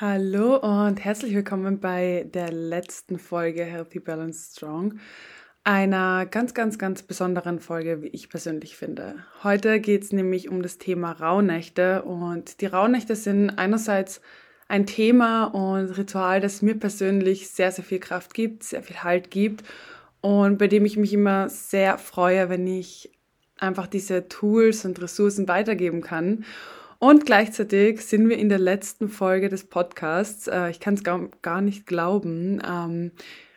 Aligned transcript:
Hallo 0.00 0.56
und 0.56 1.04
herzlich 1.04 1.34
willkommen 1.34 1.78
bei 1.78 2.26
der 2.32 2.50
letzten 2.50 3.18
Folge 3.18 3.64
Healthy 3.64 4.00
Balance 4.00 4.52
Strong. 4.56 4.98
Einer 5.62 6.24
ganz, 6.24 6.54
ganz, 6.54 6.78
ganz 6.78 7.02
besonderen 7.02 7.60
Folge, 7.60 8.00
wie 8.00 8.06
ich 8.06 8.30
persönlich 8.30 8.78
finde. 8.78 9.16
Heute 9.44 9.78
geht 9.78 10.04
es 10.04 10.12
nämlich 10.12 10.48
um 10.48 10.62
das 10.62 10.78
Thema 10.78 11.12
Rauhnächte 11.12 12.00
und 12.04 12.62
die 12.62 12.66
Rauhnächte 12.66 13.14
sind 13.14 13.50
einerseits 13.58 14.22
ein 14.68 14.86
Thema 14.86 15.44
und 15.44 15.90
Ritual, 15.98 16.40
das 16.40 16.62
mir 16.62 16.76
persönlich 16.76 17.50
sehr, 17.50 17.70
sehr 17.70 17.84
viel 17.84 18.00
Kraft 18.00 18.32
gibt, 18.32 18.62
sehr 18.64 18.82
viel 18.82 19.02
Halt 19.02 19.30
gibt 19.30 19.64
und 20.22 20.56
bei 20.56 20.66
dem 20.66 20.86
ich 20.86 20.96
mich 20.96 21.12
immer 21.12 21.50
sehr 21.50 21.98
freue, 21.98 22.48
wenn 22.48 22.66
ich 22.66 23.10
einfach 23.58 23.86
diese 23.86 24.28
Tools 24.28 24.86
und 24.86 25.02
Ressourcen 25.02 25.46
weitergeben 25.46 26.00
kann. 26.00 26.46
Und 27.00 27.24
gleichzeitig 27.24 28.02
sind 28.02 28.28
wir 28.28 28.36
in 28.36 28.50
der 28.50 28.58
letzten 28.58 29.08
Folge 29.08 29.48
des 29.48 29.64
Podcasts. 29.64 30.48
Äh, 30.48 30.68
ich 30.68 30.80
kann 30.80 30.94
es 30.94 31.02
gar, 31.02 31.60
nicht 31.62 31.86
glauben. 31.86 32.60
Ähm, 32.62 33.12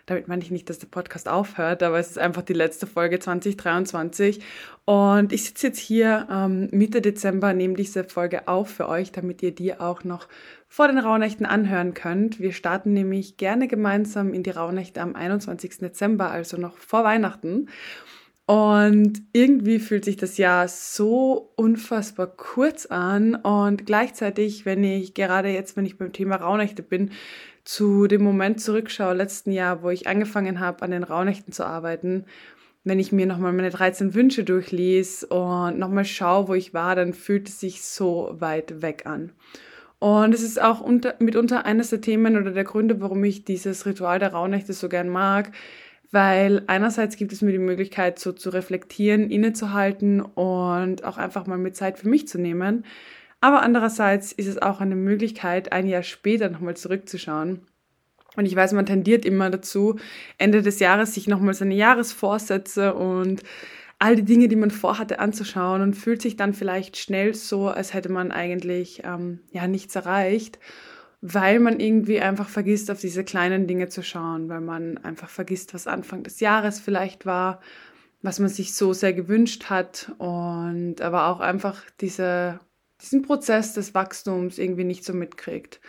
damit 0.06 0.30
meine 0.30 0.42
ich 0.42 0.50
nicht, 0.50 0.70
dass 0.70 0.80
der 0.80 0.88
Podcast 0.88 1.28
aufhört, 1.28 1.84
aber 1.84 2.00
es 2.00 2.12
ist 2.12 2.20
einfach 2.20 2.42
die 2.42 2.54
letzte 2.54 2.88
Folge 2.88 3.20
2023. 3.20 4.42
Und 4.86 5.34
ich 5.34 5.44
sitze 5.44 5.68
jetzt 5.68 5.80
hier 5.80 6.26
ähm, 6.32 6.70
Mitte 6.72 7.02
Dezember, 7.02 7.54
nehme 7.54 7.76
diese 7.76 8.06
Folge 8.06 8.48
auf 8.48 8.70
für 8.70 8.88
euch, 8.88 9.12
damit 9.12 9.44
ihr 9.44 9.54
die 9.54 9.78
auch 9.78 10.06
noch 10.06 10.30
vor 10.70 10.88
den 10.88 10.98
Rauhnächten 10.98 11.46
anhören 11.46 11.94
könnt. 11.94 12.40
Wir 12.40 12.54
starten 12.54 12.94
nämlich 12.94 13.36
gerne 13.36 13.68
gemeinsam 13.68 14.34
in 14.34 14.44
die 14.44 14.52
Rauhnächte 14.52 15.02
am 15.02 15.16
21. 15.16 15.80
Dezember, 15.80 16.32
also 16.32 16.56
noch 16.56 16.78
vor 16.78 17.04
Weihnachten. 17.04 17.68
Und 18.46 19.22
irgendwie 19.32 19.80
fühlt 19.80 20.04
sich 20.04 20.18
das 20.18 20.38
Jahr 20.38 20.68
so 20.68 21.54
unfassbar 21.56 22.28
kurz 22.28 22.86
an 22.86 23.36
und 23.36 23.86
gleichzeitig, 23.86 24.66
wenn 24.66 24.84
ich 24.84 25.14
gerade 25.14 25.48
jetzt, 25.50 25.78
wenn 25.78 25.86
ich 25.86 25.98
beim 25.98 26.12
Thema 26.12 26.36
Rauhnächte 26.36 26.84
bin, 26.84 27.12
zu 27.64 28.08
dem 28.08 28.22
Moment 28.22 28.60
zurückschaue, 28.60 29.14
letzten 29.14 29.54
Jahr, 29.54 29.82
wo 29.82 29.90
ich 29.90 30.08
angefangen 30.08 30.60
habe, 30.60 30.82
an 30.82 30.92
den 30.92 31.04
Rauhnächten 31.04 31.54
zu 31.54 31.66
arbeiten, 31.66 32.26
wenn 32.84 33.00
ich 33.00 33.14
mir 33.14 33.26
nochmal 33.26 33.54
meine 33.54 33.70
13 33.70 34.14
Wünsche 34.14 34.44
durchlies 34.44 35.24
und 35.24 35.80
nochmal 35.80 36.04
schaue, 36.04 36.50
wo 36.50 36.54
ich 36.54 36.74
war, 36.74 36.96
dann 36.96 37.14
fühlt 37.14 37.48
es 37.48 37.62
sich 37.62 37.82
so 37.82 38.36
weit 38.40 38.82
weg 38.82 39.06
an. 39.06 39.32
Und 40.00 40.34
es 40.34 40.44
ist 40.44 40.62
auch 40.62 40.82
unter, 40.82 41.16
mitunter 41.20 41.66
eines 41.66 41.92
der 41.92 42.02
Themen 42.02 42.36
oder 42.36 42.52
der 42.52 42.66
Gründe, 42.66 43.00
warum 43.00 43.24
ich 43.24 43.46
dieses 43.46 43.86
Ritual 43.86 44.20
der 44.20 44.34
Rauhnächte 44.34 44.74
so 44.74 44.90
gern 44.90 45.08
mag, 45.08 45.54
weil 46.14 46.62
einerseits 46.68 47.18
gibt 47.18 47.34
es 47.34 47.42
mir 47.42 47.52
die 47.52 47.58
Möglichkeit, 47.58 48.20
so 48.20 48.34
zu 48.34 48.52
reflektieren, 48.52 49.32
innezuhalten 49.32 50.22
und 50.22 51.04
auch 51.04 51.18
einfach 51.18 51.48
mal 51.48 51.58
mit 51.58 51.76
Zeit 51.76 51.98
für 51.98 52.08
mich 52.08 52.28
zu 52.28 52.40
nehmen. 52.40 52.86
Aber 53.42 53.64
andererseits 53.64 54.32
ist 54.32 54.46
es 54.46 54.62
auch 54.62 54.80
eine 54.80 54.96
Möglichkeit, 54.96 55.72
ein 55.72 55.88
Jahr 55.88 56.04
später 56.04 56.50
nochmal 56.50 56.78
zurückzuschauen. 56.78 57.66
Und 58.36 58.46
ich 58.46 58.56
weiß, 58.56 58.74
man 58.74 58.86
tendiert 58.86 59.26
immer 59.26 59.50
dazu, 59.50 59.98
Ende 60.38 60.62
des 60.62 60.80
Jahres 60.80 61.16
sich 61.16 61.28
nochmal 61.28 61.56
seine 61.56 61.76
Jahresvorsätze 61.76 62.94
und 62.94 63.42
all 63.98 64.16
die 64.16 64.24
Dinge, 64.24 64.48
die 64.48 64.56
man 64.56 64.70
vorhatte, 64.70 65.18
anzuschauen 65.18 65.82
und 65.82 65.96
fühlt 65.96 66.22
sich 66.22 66.38
dann 66.38 66.54
vielleicht 66.54 66.96
schnell 66.98 67.34
so, 67.34 67.70
als 67.70 67.96
hätte 67.96 68.12
man 68.12 68.32
eigentlich 68.32 69.02
ähm, 69.04 69.40
ja 69.52 69.68
nichts 69.68 69.96
erreicht 69.96 70.60
weil 71.26 71.60
man 71.62 71.80
irgendwie 71.80 72.20
einfach 72.20 72.50
vergisst, 72.50 72.92
auf 72.92 73.00
diese 73.00 73.24
kleinen 73.24 73.66
Dinge 73.66 73.88
zu 73.88 74.04
schauen, 74.04 74.50
weil 74.50 74.60
man 74.60 74.98
einfach 74.98 75.30
vergisst, 75.30 75.74
was 75.74 75.88
Anfang 75.88 76.22
des 76.24 76.42
Jahres 76.42 76.82
vielleicht 76.82 77.26
war, 77.26 77.62
was 78.22 78.40
man 78.40 78.50
sich 78.50 78.74
so 78.76 78.92
sehr 78.92 79.14
gewünscht 79.14 79.70
hat 79.70 80.12
und 80.18 81.00
aber 81.00 81.28
auch 81.28 81.40
einfach 81.40 81.82
diese, 82.02 82.60
diesen 83.02 83.22
Prozess 83.22 83.74
des 83.74 83.96
Wachstums 83.96 84.58
irgendwie 84.58 84.84
nicht 84.84 85.06
so 85.06 85.14
mitkriegt. 85.14 85.80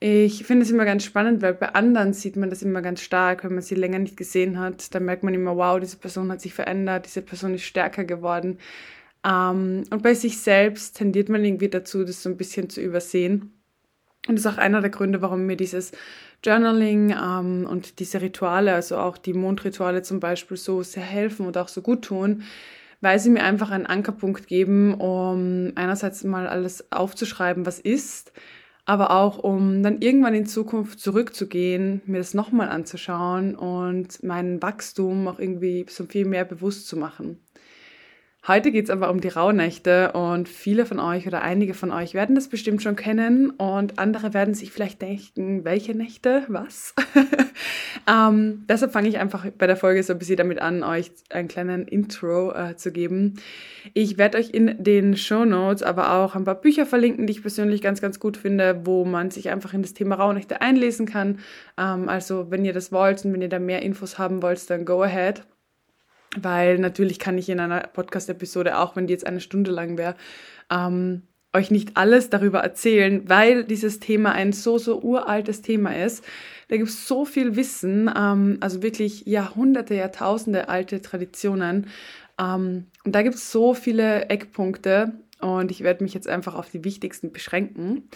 Ich 0.00 0.44
finde 0.44 0.62
es 0.64 0.70
immer 0.70 0.86
ganz 0.86 1.04
spannend, 1.04 1.42
weil 1.42 1.52
bei 1.52 1.74
anderen 1.74 2.14
sieht 2.14 2.36
man 2.36 2.48
das 2.48 2.62
immer 2.62 2.80
ganz 2.80 3.02
stark, 3.02 3.44
wenn 3.44 3.52
man 3.52 3.62
sie 3.62 3.74
länger 3.74 3.98
nicht 3.98 4.16
gesehen 4.16 4.58
hat. 4.58 4.94
Dann 4.94 5.04
merkt 5.04 5.24
man 5.24 5.34
immer, 5.34 5.58
wow, 5.58 5.78
diese 5.78 5.98
Person 5.98 6.32
hat 6.32 6.40
sich 6.40 6.54
verändert, 6.54 7.04
diese 7.04 7.20
Person 7.20 7.52
ist 7.52 7.64
stärker 7.64 8.04
geworden. 8.04 8.58
Ähm, 9.26 9.84
und 9.90 10.02
bei 10.02 10.14
sich 10.14 10.38
selbst 10.38 10.96
tendiert 10.96 11.28
man 11.28 11.44
irgendwie 11.44 11.68
dazu, 11.68 12.04
das 12.04 12.22
so 12.22 12.30
ein 12.30 12.38
bisschen 12.38 12.70
zu 12.70 12.80
übersehen. 12.80 13.60
Und 14.26 14.36
das 14.36 14.46
ist 14.46 14.52
auch 14.52 14.58
einer 14.58 14.80
der 14.80 14.90
Gründe, 14.90 15.20
warum 15.20 15.44
mir 15.46 15.56
dieses 15.56 15.92
Journaling 16.42 17.10
ähm, 17.10 17.66
und 17.68 17.98
diese 17.98 18.20
Rituale, 18.22 18.74
also 18.74 18.96
auch 18.96 19.18
die 19.18 19.34
Mondrituale 19.34 20.02
zum 20.02 20.20
Beispiel, 20.20 20.56
so 20.56 20.82
sehr 20.82 21.02
helfen 21.02 21.46
und 21.46 21.58
auch 21.58 21.68
so 21.68 21.82
gut 21.82 22.02
tun, 22.02 22.42
weil 23.00 23.18
sie 23.18 23.30
mir 23.30 23.42
einfach 23.42 23.70
einen 23.70 23.86
Ankerpunkt 23.86 24.46
geben, 24.46 24.94
um 24.94 25.72
einerseits 25.74 26.24
mal 26.24 26.46
alles 26.46 26.90
aufzuschreiben, 26.90 27.66
was 27.66 27.78
ist, 27.78 28.32
aber 28.86 29.10
auch 29.10 29.38
um 29.38 29.82
dann 29.82 30.00
irgendwann 30.00 30.34
in 30.34 30.46
Zukunft 30.46 31.00
zurückzugehen, 31.00 32.00
mir 32.06 32.18
das 32.18 32.32
nochmal 32.32 32.68
anzuschauen 32.70 33.54
und 33.54 34.22
mein 34.22 34.62
Wachstum 34.62 35.28
auch 35.28 35.38
irgendwie 35.38 35.84
so 35.88 36.04
viel 36.04 36.24
mehr 36.24 36.46
bewusst 36.46 36.88
zu 36.88 36.96
machen. 36.96 37.43
Heute 38.46 38.72
geht 38.72 38.84
es 38.84 38.90
aber 38.90 39.10
um 39.10 39.22
die 39.22 39.28
Rauhnächte 39.28 40.12
und 40.12 40.50
viele 40.50 40.84
von 40.84 41.00
euch 41.00 41.26
oder 41.26 41.40
einige 41.40 41.72
von 41.72 41.90
euch 41.90 42.12
werden 42.12 42.34
das 42.34 42.48
bestimmt 42.48 42.82
schon 42.82 42.94
kennen 42.94 43.48
und 43.48 43.98
andere 43.98 44.34
werden 44.34 44.52
sich 44.52 44.70
vielleicht 44.70 45.00
denken, 45.00 45.64
welche 45.64 45.94
Nächte, 45.94 46.44
was? 46.48 46.94
ähm, 48.06 48.66
deshalb 48.68 48.92
fange 48.92 49.08
ich 49.08 49.18
einfach 49.18 49.46
bei 49.56 49.66
der 49.66 49.78
Folge 49.78 50.02
so 50.02 50.12
ein 50.12 50.18
bisschen 50.18 50.36
damit 50.36 50.60
an, 50.60 50.82
euch 50.82 51.10
einen 51.30 51.48
kleinen 51.48 51.88
Intro 51.88 52.52
äh, 52.52 52.76
zu 52.76 52.92
geben. 52.92 53.40
Ich 53.94 54.18
werde 54.18 54.36
euch 54.36 54.50
in 54.50 54.76
den 54.78 55.16
Show 55.16 55.46
Notes 55.46 55.82
aber 55.82 56.12
auch 56.12 56.34
ein 56.34 56.44
paar 56.44 56.60
Bücher 56.60 56.84
verlinken, 56.84 57.26
die 57.26 57.32
ich 57.32 57.40
persönlich 57.40 57.80
ganz, 57.80 58.02
ganz 58.02 58.20
gut 58.20 58.36
finde, 58.36 58.82
wo 58.84 59.06
man 59.06 59.30
sich 59.30 59.48
einfach 59.48 59.72
in 59.72 59.80
das 59.80 59.94
Thema 59.94 60.16
Rauhnächte 60.16 60.60
einlesen 60.60 61.06
kann. 61.06 61.38
Ähm, 61.78 62.10
also 62.10 62.50
wenn 62.50 62.66
ihr 62.66 62.74
das 62.74 62.92
wollt 62.92 63.24
und 63.24 63.32
wenn 63.32 63.40
ihr 63.40 63.48
da 63.48 63.58
mehr 63.58 63.80
Infos 63.80 64.18
haben 64.18 64.42
wollt, 64.42 64.68
dann 64.68 64.84
go 64.84 65.02
ahead 65.02 65.46
weil 66.40 66.78
natürlich 66.78 67.18
kann 67.18 67.38
ich 67.38 67.48
in 67.48 67.60
einer 67.60 67.80
Podcast-Episode, 67.80 68.78
auch 68.78 68.96
wenn 68.96 69.06
die 69.06 69.12
jetzt 69.12 69.26
eine 69.26 69.40
Stunde 69.40 69.70
lang 69.70 69.96
wäre, 69.96 70.14
ähm, 70.70 71.22
euch 71.54 71.70
nicht 71.70 71.96
alles 71.96 72.30
darüber 72.30 72.60
erzählen, 72.60 73.28
weil 73.28 73.64
dieses 73.64 74.00
Thema 74.00 74.32
ein 74.32 74.52
so, 74.52 74.76
so 74.76 75.00
uraltes 75.00 75.62
Thema 75.62 75.96
ist. 75.96 76.24
Da 76.68 76.76
gibt 76.76 76.88
es 76.88 77.06
so 77.06 77.24
viel 77.24 77.56
Wissen, 77.56 78.10
ähm, 78.14 78.58
also 78.60 78.82
wirklich 78.82 79.24
Jahrhunderte, 79.26 79.94
Jahrtausende 79.94 80.68
alte 80.68 81.00
Traditionen. 81.00 81.86
Ähm, 82.38 82.86
und 83.04 83.14
da 83.14 83.22
gibt 83.22 83.36
es 83.36 83.52
so 83.52 83.74
viele 83.74 84.28
Eckpunkte 84.28 85.12
und 85.40 85.70
ich 85.70 85.82
werde 85.82 86.02
mich 86.02 86.14
jetzt 86.14 86.28
einfach 86.28 86.54
auf 86.54 86.70
die 86.70 86.84
wichtigsten 86.84 87.32
beschränken. 87.32 88.08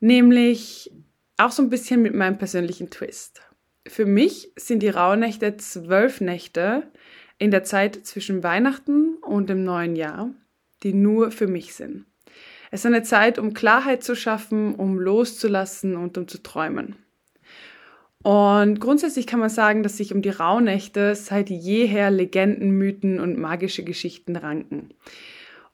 Nämlich 0.00 0.92
auch 1.38 1.50
so 1.50 1.62
ein 1.62 1.70
bisschen 1.70 2.02
mit 2.02 2.14
meinem 2.14 2.38
persönlichen 2.38 2.90
Twist. 2.90 3.42
Für 3.86 4.04
mich 4.04 4.52
sind 4.56 4.82
die 4.82 4.88
Rauhnächte 4.88 5.56
zwölf 5.56 6.20
Nächte, 6.20 6.82
in 7.38 7.50
der 7.50 7.64
Zeit 7.64 8.06
zwischen 8.06 8.42
Weihnachten 8.42 9.16
und 9.22 9.48
dem 9.48 9.64
neuen 9.64 9.96
Jahr, 9.96 10.30
die 10.82 10.94
nur 10.94 11.30
für 11.30 11.46
mich 11.46 11.74
sind. 11.74 12.06
Es 12.70 12.80
ist 12.80 12.86
eine 12.86 13.02
Zeit, 13.02 13.38
um 13.38 13.54
Klarheit 13.54 14.02
zu 14.02 14.14
schaffen, 14.14 14.74
um 14.74 14.98
loszulassen 14.98 15.96
und 15.96 16.18
um 16.18 16.28
zu 16.28 16.42
träumen. 16.42 16.96
Und 18.22 18.80
grundsätzlich 18.80 19.26
kann 19.26 19.38
man 19.38 19.50
sagen, 19.50 19.84
dass 19.84 19.98
sich 19.98 20.12
um 20.12 20.20
die 20.20 20.30
Rauhnächte 20.30 21.14
seit 21.14 21.48
jeher 21.48 22.10
Legenden, 22.10 22.70
Mythen 22.72 23.20
und 23.20 23.38
magische 23.38 23.84
Geschichten 23.84 24.34
ranken. 24.34 24.90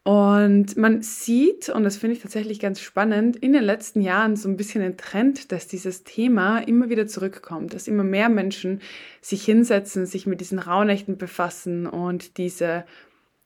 Und 0.04 0.76
man 0.76 1.00
sieht, 1.02 1.68
und 1.68 1.84
das 1.84 1.96
finde 1.96 2.16
ich 2.16 2.22
tatsächlich 2.22 2.58
ganz 2.58 2.80
spannend, 2.80 3.36
in 3.36 3.52
den 3.52 3.62
letzten 3.62 4.00
Jahren 4.00 4.34
so 4.34 4.48
ein 4.48 4.56
bisschen 4.56 4.82
ein 4.82 4.96
Trend, 4.96 5.52
dass 5.52 5.68
dieses 5.68 6.02
Thema 6.02 6.58
immer 6.58 6.88
wieder 6.88 7.06
zurückkommt, 7.06 7.72
dass 7.72 7.86
immer 7.86 8.02
mehr 8.02 8.28
Menschen 8.28 8.80
sich 9.20 9.44
hinsetzen, 9.44 10.06
sich 10.06 10.26
mit 10.26 10.40
diesen 10.40 10.58
Rauhnächten 10.58 11.18
befassen 11.18 11.86
und 11.86 12.36
diese, 12.36 12.84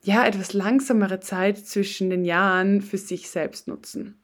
ja, 0.02 0.24
etwas 0.26 0.54
langsamere 0.54 1.20
Zeit 1.20 1.58
zwischen 1.58 2.08
den 2.08 2.24
Jahren 2.24 2.80
für 2.80 2.98
sich 2.98 3.28
selbst 3.28 3.68
nutzen. 3.68 4.22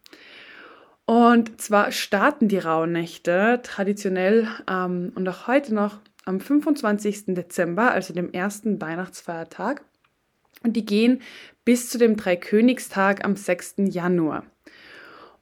Und 1.04 1.60
zwar 1.60 1.92
starten 1.92 2.48
die 2.48 2.58
Rauhnächte 2.58 3.60
traditionell 3.62 4.48
ähm, 4.70 5.12
und 5.14 5.28
auch 5.28 5.48
heute 5.48 5.74
noch 5.74 5.98
am 6.24 6.40
25. 6.40 7.34
Dezember, 7.34 7.90
also 7.90 8.14
dem 8.14 8.32
ersten 8.32 8.80
Weihnachtsfeiertag. 8.80 9.84
Und 10.62 10.74
die 10.74 10.84
gehen 10.84 11.20
bis 11.64 11.90
zu 11.90 11.98
dem 11.98 12.16
Dreikönigstag 12.16 13.24
am 13.24 13.36
6. 13.36 13.74
Januar. 13.78 14.44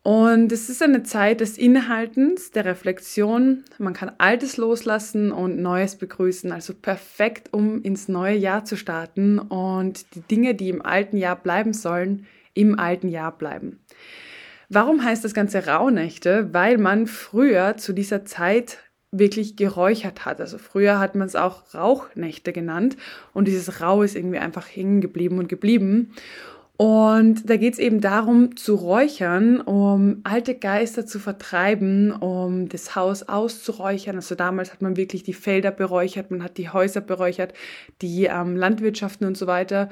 Und 0.02 0.50
es 0.50 0.70
ist 0.70 0.82
eine 0.82 1.02
Zeit 1.02 1.40
des 1.40 1.58
Innehaltens, 1.58 2.50
der 2.52 2.64
Reflexion. 2.64 3.64
Man 3.78 3.92
kann 3.92 4.12
Altes 4.16 4.56
loslassen 4.56 5.30
und 5.30 5.60
Neues 5.60 5.96
begrüßen. 5.96 6.52
Also 6.52 6.72
perfekt, 6.72 7.52
um 7.52 7.82
ins 7.82 8.08
neue 8.08 8.36
Jahr 8.36 8.64
zu 8.64 8.76
starten 8.76 9.38
und 9.38 10.14
die 10.14 10.22
Dinge, 10.22 10.54
die 10.54 10.70
im 10.70 10.80
alten 10.80 11.18
Jahr 11.18 11.36
bleiben 11.36 11.74
sollen, 11.74 12.26
im 12.54 12.78
alten 12.78 13.08
Jahr 13.08 13.36
bleiben. 13.36 13.80
Warum 14.70 15.04
heißt 15.04 15.24
das 15.24 15.34
Ganze 15.34 15.66
Rauhnächte? 15.66 16.48
Weil 16.54 16.78
man 16.78 17.06
früher 17.06 17.76
zu 17.76 17.92
dieser 17.92 18.24
Zeit 18.24 18.78
wirklich 19.12 19.56
geräuchert 19.56 20.24
hat. 20.24 20.40
Also 20.40 20.58
früher 20.58 20.98
hat 20.98 21.14
man 21.14 21.26
es 21.26 21.36
auch 21.36 21.74
Rauchnächte 21.74 22.52
genannt 22.52 22.96
und 23.32 23.48
dieses 23.48 23.80
Rau 23.80 24.02
ist 24.02 24.16
irgendwie 24.16 24.38
einfach 24.38 24.66
hängen 24.66 25.00
geblieben 25.00 25.38
und 25.38 25.48
geblieben. 25.48 26.12
Und 26.76 27.50
da 27.50 27.58
geht 27.58 27.74
es 27.74 27.78
eben 27.78 28.00
darum, 28.00 28.56
zu 28.56 28.74
räuchern, 28.74 29.60
um 29.60 30.20
alte 30.24 30.54
Geister 30.54 31.04
zu 31.04 31.18
vertreiben, 31.18 32.10
um 32.10 32.70
das 32.70 32.96
Haus 32.96 33.22
auszuräuchern. 33.22 34.16
Also 34.16 34.34
damals 34.34 34.72
hat 34.72 34.80
man 34.80 34.96
wirklich 34.96 35.22
die 35.22 35.34
Felder 35.34 35.72
beräuchert, 35.72 36.30
man 36.30 36.42
hat 36.42 36.56
die 36.56 36.70
Häuser 36.70 37.02
beräuchert, 37.02 37.52
die 38.00 38.24
ähm, 38.24 38.56
Landwirtschaften 38.56 39.26
und 39.26 39.36
so 39.36 39.46
weiter. 39.46 39.90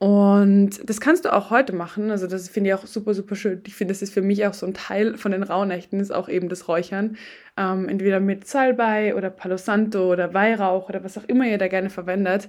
Und 0.00 0.80
das 0.88 0.98
kannst 0.98 1.26
du 1.26 1.32
auch 1.32 1.50
heute 1.50 1.74
machen. 1.74 2.10
Also 2.10 2.26
das 2.26 2.48
finde 2.48 2.70
ich 2.70 2.74
auch 2.74 2.86
super, 2.86 3.12
super 3.12 3.36
schön. 3.36 3.60
Ich 3.66 3.74
finde, 3.74 3.92
das 3.92 4.00
ist 4.00 4.14
für 4.14 4.22
mich 4.22 4.46
auch 4.46 4.54
so 4.54 4.64
ein 4.64 4.72
Teil 4.72 5.18
von 5.18 5.30
den 5.30 5.42
Rauhnächten, 5.42 6.00
ist 6.00 6.10
auch 6.10 6.30
eben 6.30 6.48
das 6.48 6.68
Räuchern. 6.68 7.18
Ähm, 7.58 7.86
entweder 7.86 8.18
mit 8.18 8.46
Salbei 8.46 9.14
oder 9.14 9.28
Palo 9.28 9.58
Santo 9.58 10.10
oder 10.10 10.32
Weihrauch 10.32 10.88
oder 10.88 11.04
was 11.04 11.18
auch 11.18 11.24
immer 11.24 11.46
ihr 11.46 11.58
da 11.58 11.68
gerne 11.68 11.90
verwendet 11.90 12.48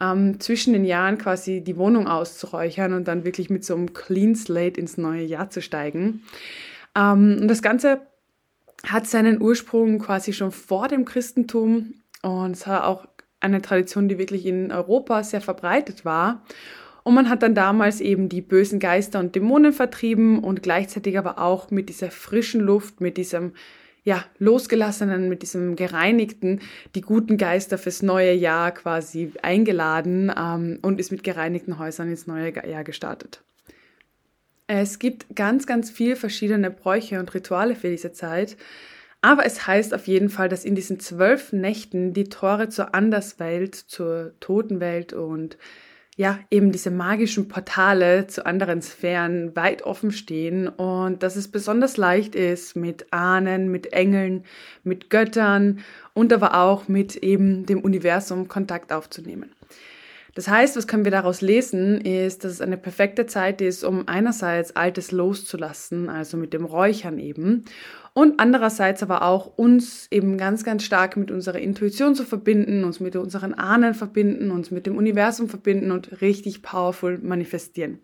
ähm, 0.00 0.40
zwischen 0.40 0.72
den 0.72 0.84
Jahren 0.84 1.18
quasi 1.18 1.60
die 1.60 1.76
Wohnung 1.76 2.06
auszuräuchern 2.06 2.92
und 2.92 3.08
dann 3.08 3.24
wirklich 3.24 3.50
mit 3.50 3.64
so 3.64 3.74
einem 3.74 3.92
Clean 3.92 4.34
Slate 4.34 4.80
ins 4.80 4.98
neue 4.98 5.22
Jahr 5.22 5.50
zu 5.50 5.60
steigen. 5.62 6.22
Ähm, 6.96 7.38
und 7.40 7.48
das 7.48 7.62
Ganze 7.62 8.00
hat 8.84 9.06
seinen 9.06 9.40
Ursprung 9.40 9.98
quasi 9.98 10.32
schon 10.32 10.52
vor 10.52 10.88
dem 10.88 11.04
Christentum 11.04 11.94
und 12.22 12.52
es 12.52 12.66
war 12.66 12.86
auch 12.86 13.06
eine 13.40 13.62
Tradition, 13.62 14.08
die 14.08 14.18
wirklich 14.18 14.46
in 14.46 14.72
Europa 14.72 15.22
sehr 15.22 15.40
verbreitet 15.40 16.04
war. 16.04 16.42
Und 17.08 17.14
man 17.14 17.30
hat 17.30 17.42
dann 17.42 17.54
damals 17.54 18.02
eben 18.02 18.28
die 18.28 18.42
bösen 18.42 18.80
Geister 18.80 19.18
und 19.18 19.34
Dämonen 19.34 19.72
vertrieben 19.72 20.40
und 20.40 20.62
gleichzeitig 20.62 21.16
aber 21.16 21.38
auch 21.38 21.70
mit 21.70 21.88
dieser 21.88 22.10
frischen 22.10 22.60
Luft, 22.60 23.00
mit 23.00 23.16
diesem 23.16 23.54
ja, 24.04 24.26
losgelassenen, 24.38 25.26
mit 25.26 25.40
diesem 25.40 25.74
gereinigten, 25.74 26.60
die 26.94 27.00
guten 27.00 27.38
Geister 27.38 27.78
fürs 27.78 28.02
neue 28.02 28.34
Jahr 28.34 28.72
quasi 28.72 29.32
eingeladen 29.40 30.30
ähm, 30.38 30.80
und 30.82 31.00
ist 31.00 31.10
mit 31.10 31.22
gereinigten 31.22 31.78
Häusern 31.78 32.10
ins 32.10 32.26
neue 32.26 32.52
Jahr 32.68 32.84
gestartet. 32.84 33.42
Es 34.66 34.98
gibt 34.98 35.34
ganz, 35.34 35.66
ganz 35.66 35.88
viele 35.88 36.14
verschiedene 36.14 36.70
Bräuche 36.70 37.18
und 37.20 37.32
Rituale 37.32 37.74
für 37.74 37.88
diese 37.88 38.12
Zeit. 38.12 38.58
Aber 39.22 39.46
es 39.46 39.66
heißt 39.66 39.94
auf 39.94 40.06
jeden 40.08 40.28
Fall, 40.28 40.50
dass 40.50 40.66
in 40.66 40.74
diesen 40.74 41.00
zwölf 41.00 41.54
Nächten 41.54 42.12
die 42.12 42.24
Tore 42.24 42.68
zur 42.68 42.94
Anderswelt, 42.94 43.76
zur 43.76 44.34
Totenwelt 44.40 45.14
und 45.14 45.56
ja, 46.18 46.40
eben 46.50 46.72
diese 46.72 46.90
magischen 46.90 47.46
Portale 47.46 48.26
zu 48.26 48.44
anderen 48.44 48.82
Sphären 48.82 49.54
weit 49.54 49.82
offen 49.82 50.10
stehen 50.10 50.66
und 50.66 51.22
dass 51.22 51.36
es 51.36 51.46
besonders 51.46 51.96
leicht 51.96 52.34
ist, 52.34 52.74
mit 52.74 53.12
Ahnen, 53.12 53.70
mit 53.70 53.92
Engeln, 53.92 54.42
mit 54.82 55.10
Göttern 55.10 55.78
und 56.14 56.32
aber 56.32 56.54
auch 56.60 56.88
mit 56.88 57.14
eben 57.14 57.66
dem 57.66 57.82
Universum 57.82 58.48
Kontakt 58.48 58.92
aufzunehmen. 58.92 59.52
Das 60.38 60.46
heißt, 60.46 60.76
was 60.76 60.86
können 60.86 61.02
wir 61.02 61.10
daraus 61.10 61.40
lesen, 61.40 62.00
ist, 62.00 62.44
dass 62.44 62.52
es 62.52 62.60
eine 62.60 62.76
perfekte 62.76 63.26
Zeit 63.26 63.60
ist, 63.60 63.82
um 63.82 64.06
einerseits 64.06 64.76
Altes 64.76 65.10
loszulassen, 65.10 66.08
also 66.08 66.36
mit 66.36 66.52
dem 66.52 66.64
Räuchern 66.64 67.18
eben, 67.18 67.64
und 68.14 68.38
andererseits 68.38 69.02
aber 69.02 69.22
auch 69.22 69.58
uns 69.58 70.06
eben 70.12 70.38
ganz, 70.38 70.62
ganz 70.62 70.84
stark 70.84 71.16
mit 71.16 71.32
unserer 71.32 71.58
Intuition 71.58 72.14
zu 72.14 72.22
verbinden, 72.22 72.84
uns 72.84 73.00
mit 73.00 73.16
unseren 73.16 73.52
Ahnen 73.52 73.94
verbinden, 73.94 74.52
uns 74.52 74.70
mit 74.70 74.86
dem 74.86 74.96
Universum 74.96 75.48
verbinden 75.48 75.90
und 75.90 76.20
richtig 76.20 76.62
powerful 76.62 77.18
manifestieren. 77.18 77.98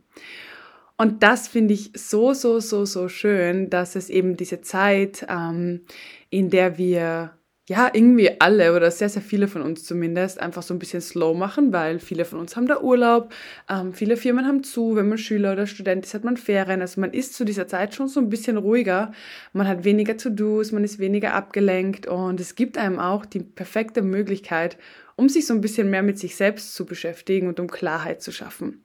Und 0.98 1.22
das 1.22 1.46
finde 1.46 1.75
ich 1.75 1.92
so, 1.94 2.32
so, 2.32 2.58
so, 2.58 2.84
so 2.84 3.08
schön, 3.08 3.70
dass 3.70 3.94
es 3.94 4.10
eben 4.10 4.36
diese 4.36 4.60
Zeit, 4.60 5.25
ähm, 5.28 5.82
in 6.31 6.50
der 6.50 6.78
wir 6.78 7.31
ja, 7.66 7.90
irgendwie 7.90 8.40
alle 8.43 8.76
oder 8.76 8.90
sehr, 8.90 9.08
sehr 9.08 9.22
viele 9.22 9.49
von 9.49 9.62
uns 9.62 9.84
zumindest 9.84 10.38
einfach 10.38 10.62
so 10.62 10.75
ein 10.75 10.78
bisschen 10.78 11.00
slow 11.00 11.34
machen, 11.34 11.72
weil 11.72 11.99
viele 11.99 12.26
von 12.26 12.38
uns 12.38 12.56
haben 12.56 12.66
da 12.66 12.82
Urlaub, 12.82 13.32
ähm, 13.70 13.94
viele 13.94 14.19
Firmen 14.19 14.46
haben 14.46 14.62
zu, 14.62 14.96
wenn 14.96 15.08
man 15.08 15.16
Schüler 15.16 15.52
oder 15.52 15.66
Student 15.66 16.05
ist, 16.05 16.12
hat 16.12 16.25
man 16.25 16.37
Ferien. 16.37 16.82
Also 16.82 17.00
man 17.00 17.12
ist 17.14 17.32
zu 17.32 17.46
dieser 17.46 17.66
Zeit 17.66 17.94
schon 17.94 18.08
so 18.08 18.20
ein 18.20 18.28
bisschen 18.28 18.58
ruhiger, 18.58 19.12
man 19.55 19.66
hat 19.66 19.84
weniger 19.84 20.19
To-Dos, 20.19 20.72
man 20.72 20.84
ist 20.84 20.99
weniger 20.99 21.32
abgelenkt 21.32 22.06
und 22.06 22.38
es 22.38 22.55
gibt 22.55 22.76
einem 22.76 22.99
auch 22.99 23.25
die 23.25 23.40
perfekte 23.40 24.02
Möglichkeit, 24.02 24.76
um 25.17 25.31
sich 25.31 25.46
so 25.46 25.55
ein 25.55 25.62
bisschen 25.62 25.88
mehr 25.88 26.02
mit 26.02 26.19
sich 26.19 26.37
selbst 26.37 26.75
zu 26.75 26.84
beschäftigen 26.84 27.49
und 27.49 27.60
um 27.60 27.69
Klarheit 27.69 28.20
zu 28.20 28.31
schaffen. 28.31 28.84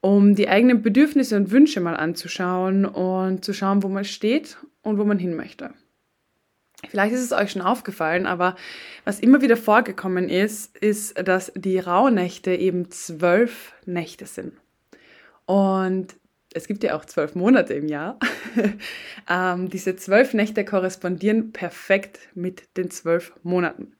Um 0.00 0.34
die 0.34 0.48
eigenen 0.48 0.82
Bedürfnisse 0.82 1.36
und 1.36 1.52
Wünsche 1.52 1.80
mal 1.80 1.96
anzuschauen 1.96 2.86
und 2.86 3.44
zu 3.44 3.52
schauen, 3.52 3.84
wo 3.84 3.88
man 3.88 4.04
steht 4.04 4.56
und 4.82 4.98
wo 4.98 5.04
man 5.04 5.18
hin 5.18 5.36
möchte. 5.36 5.74
Vielleicht 6.90 7.14
ist 7.14 7.20
es 7.22 7.32
euch 7.32 7.52
schon 7.52 7.62
aufgefallen, 7.62 8.26
aber 8.26 8.56
was 9.04 9.20
immer 9.20 9.42
wieder 9.42 9.56
vorgekommen 9.56 10.28
ist, 10.28 10.76
ist, 10.76 11.16
dass 11.26 11.52
die 11.54 11.78
Rauhnächte 11.78 12.52
eben 12.52 12.90
zwölf 12.90 13.74
Nächte 13.86 14.26
sind. 14.26 14.54
Und 15.46 16.16
es 16.52 16.66
gibt 16.66 16.82
ja 16.82 16.96
auch 16.96 17.04
zwölf 17.04 17.36
Monate 17.36 17.74
im 17.74 17.86
Jahr. 17.86 18.18
ähm, 19.30 19.68
diese 19.68 19.94
zwölf 19.94 20.34
Nächte 20.34 20.64
korrespondieren 20.64 21.52
perfekt 21.52 22.18
mit 22.34 22.76
den 22.76 22.90
zwölf 22.90 23.32
Monaten. 23.44 23.94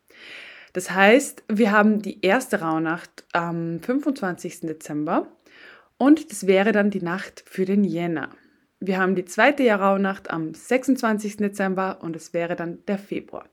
Das 0.72 0.90
heißt, 0.90 1.44
wir 1.48 1.70
haben 1.70 2.02
die 2.02 2.24
erste 2.24 2.60
Rauhnacht 2.60 3.24
am 3.32 3.80
25. 3.80 4.62
Dezember 4.62 5.28
und 5.96 6.32
das 6.32 6.48
wäre 6.48 6.72
dann 6.72 6.90
die 6.90 7.02
Nacht 7.02 7.44
für 7.46 7.64
den 7.64 7.84
Jänner. 7.84 8.30
Wir 8.80 8.98
haben 8.98 9.14
die 9.14 9.26
zweite 9.26 9.70
Rauhnacht 9.70 10.30
am 10.30 10.54
26. 10.54 11.36
Dezember 11.36 11.98
und 12.00 12.16
es 12.16 12.32
wäre 12.32 12.56
dann 12.56 12.78
der 12.86 12.98
Februar. 12.98 13.44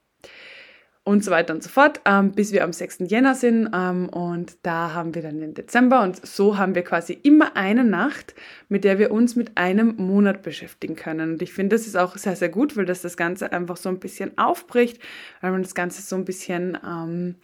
Und 1.03 1.23
so 1.23 1.31
weiter 1.31 1.53
und 1.53 1.63
so 1.63 1.69
fort, 1.69 2.01
ähm, 2.05 2.31
bis 2.31 2.51
wir 2.51 2.65
am 2.65 2.73
6. 2.73 2.99
Jänner 3.07 3.35
sind. 3.35 3.69
Ähm, 3.73 4.09
und 4.09 4.57
da 4.63 4.93
haben 4.93 5.15
wir 5.15 5.21
dann 5.21 5.39
den 5.39 5.53
Dezember. 5.53 6.01
Und 6.01 6.25
so 6.25 6.57
haben 6.57 6.75
wir 6.75 6.83
quasi 6.83 7.13
immer 7.13 7.55
eine 7.55 7.83
Nacht, 7.83 8.35
mit 8.67 8.83
der 8.83 8.99
wir 8.99 9.11
uns 9.11 9.35
mit 9.35 9.57
einem 9.57 9.95
Monat 9.97 10.43
beschäftigen 10.43 10.95
können. 10.95 11.33
Und 11.33 11.41
ich 11.41 11.53
finde, 11.53 11.75
das 11.75 11.87
ist 11.87 11.95
auch 11.95 12.17
sehr, 12.17 12.35
sehr 12.35 12.49
gut, 12.49 12.75
weil 12.75 12.85
das 12.85 13.01
das 13.01 13.15
Ganze 13.15 13.51
einfach 13.53 13.77
so 13.77 13.87
ein 13.89 13.99
bisschen 13.99 14.37
aufbricht, 14.37 15.01
weil 15.39 15.51
man 15.51 15.61
das 15.61 15.75
Ganze 15.75 16.01
so 16.01 16.15
ein 16.17 16.25
bisschen 16.25 16.77
ähm, 16.85 17.35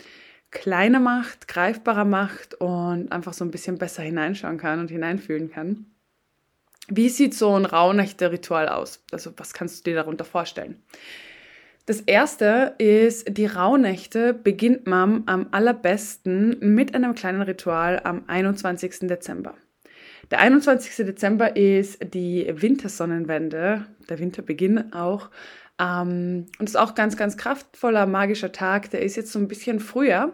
kleiner 0.52 1.00
macht, 1.00 1.48
greifbarer 1.48 2.06
macht 2.06 2.56
und 2.56 3.12
einfach 3.12 3.34
so 3.34 3.44
ein 3.46 3.52
bisschen 3.52 3.78
besser 3.78 4.04
hineinschauen 4.04 4.58
kann 4.58 4.80
und 4.80 4.92
hineinfühlen 4.92 5.50
kann. 5.50 5.93
Wie 6.90 7.10
sieht 7.10 7.34
so 7.34 7.56
ein 7.56 7.66
Rauhnächte-Ritual 7.66 8.68
aus? 8.68 9.04
Also 9.12 9.32
was 9.38 9.54
kannst 9.54 9.80
du 9.80 9.92
dir 9.92 9.96
darunter 9.96 10.26
vorstellen? 10.26 10.82
Das 11.86 12.00
erste 12.00 12.76
ist, 12.78 13.38
die 13.38 13.46
Rauhnächte 13.46 14.34
beginnt 14.34 14.88
man 14.88 15.24
am 15.26 15.48
allerbesten 15.52 16.58
mit 16.62 16.96
einem 16.96 17.14
kleinen 17.14 17.42
Ritual 17.42 18.00
am 18.04 18.24
21. 18.28 19.00
Dezember. 19.02 19.56
Der 20.32 20.40
21. 20.40 21.06
Dezember 21.06 21.58
ist 21.58 22.14
die 22.14 22.50
Wintersonnenwende, 22.50 23.86
der 24.10 24.20
Winterbeginn 24.20 24.94
auch. 24.94 25.30
Ähm, 25.78 26.46
und 26.58 26.70
ist 26.70 26.78
auch 26.78 26.96
ganz, 26.96 27.18
ganz 27.18 27.36
kraftvoller, 27.36 28.06
magischer 28.06 28.54
Tag. 28.54 28.90
Der 28.92 29.02
ist 29.02 29.18
jetzt 29.18 29.34
so 29.34 29.40
ein 29.40 29.50
bisschen 29.50 29.82
früher. 29.82 30.34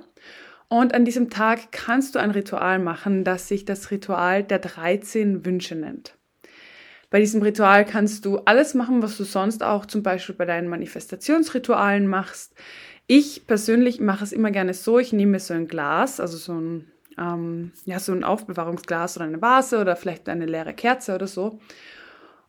Und 0.67 0.93
an 0.93 1.03
diesem 1.03 1.31
Tag 1.31 1.71
kannst 1.71 2.13
du 2.13 2.19
ein 2.19 2.29
Ritual 2.29 2.77
machen, 2.77 3.23
das 3.23 3.47
sich 3.47 3.65
das 3.65 3.89
Ritual 3.89 4.43
der 4.43 4.59
13 4.59 5.45
Wünsche 5.45 5.73
nennt. 5.73 6.18
Bei 7.09 7.19
diesem 7.19 7.41
Ritual 7.41 7.85
kannst 7.85 8.25
du 8.25 8.37
alles 8.39 8.73
machen, 8.73 9.01
was 9.01 9.17
du 9.17 9.23
sonst 9.23 9.63
auch 9.63 9.85
zum 9.85 10.03
Beispiel 10.03 10.35
bei 10.35 10.45
deinen 10.45 10.67
Manifestationsritualen 10.67 12.07
machst. 12.07 12.53
Ich 13.07 13.47
persönlich 13.47 13.99
mache 13.99 14.23
es 14.23 14.31
immer 14.31 14.51
gerne 14.51 14.75
so, 14.75 14.99
ich 14.99 15.11
nehme 15.11 15.39
so 15.39 15.55
ein 15.55 15.67
Glas, 15.67 16.19
also 16.19 16.37
so 16.37 16.53
ein, 16.53 16.91
ähm, 17.17 17.71
ja, 17.85 17.99
so 17.99 18.11
ein 18.11 18.23
Aufbewahrungsglas 18.23 19.17
oder 19.17 19.25
eine 19.25 19.41
Vase 19.41 19.79
oder 19.79 19.95
vielleicht 19.95 20.29
eine 20.29 20.45
leere 20.45 20.73
Kerze 20.75 21.15
oder 21.15 21.25
so. 21.25 21.59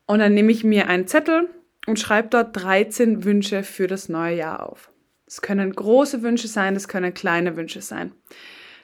Und 0.05 0.19
dann 0.19 0.35
nehme 0.35 0.51
ich 0.51 0.63
mir 0.63 0.87
einen 0.87 1.07
Zettel 1.07 1.49
und 1.87 1.99
schreibe 1.99 2.27
dort 2.29 2.55
13 2.55 3.23
Wünsche 3.23 3.63
für 3.63 3.87
das 3.87 4.09
neue 4.09 4.35
Jahr 4.35 4.69
auf. 4.69 4.91
Es 5.25 5.41
können 5.41 5.71
große 5.71 6.21
Wünsche 6.21 6.47
sein, 6.47 6.75
es 6.75 6.87
können 6.87 7.13
kleine 7.13 7.55
Wünsche 7.55 7.81
sein. 7.81 8.11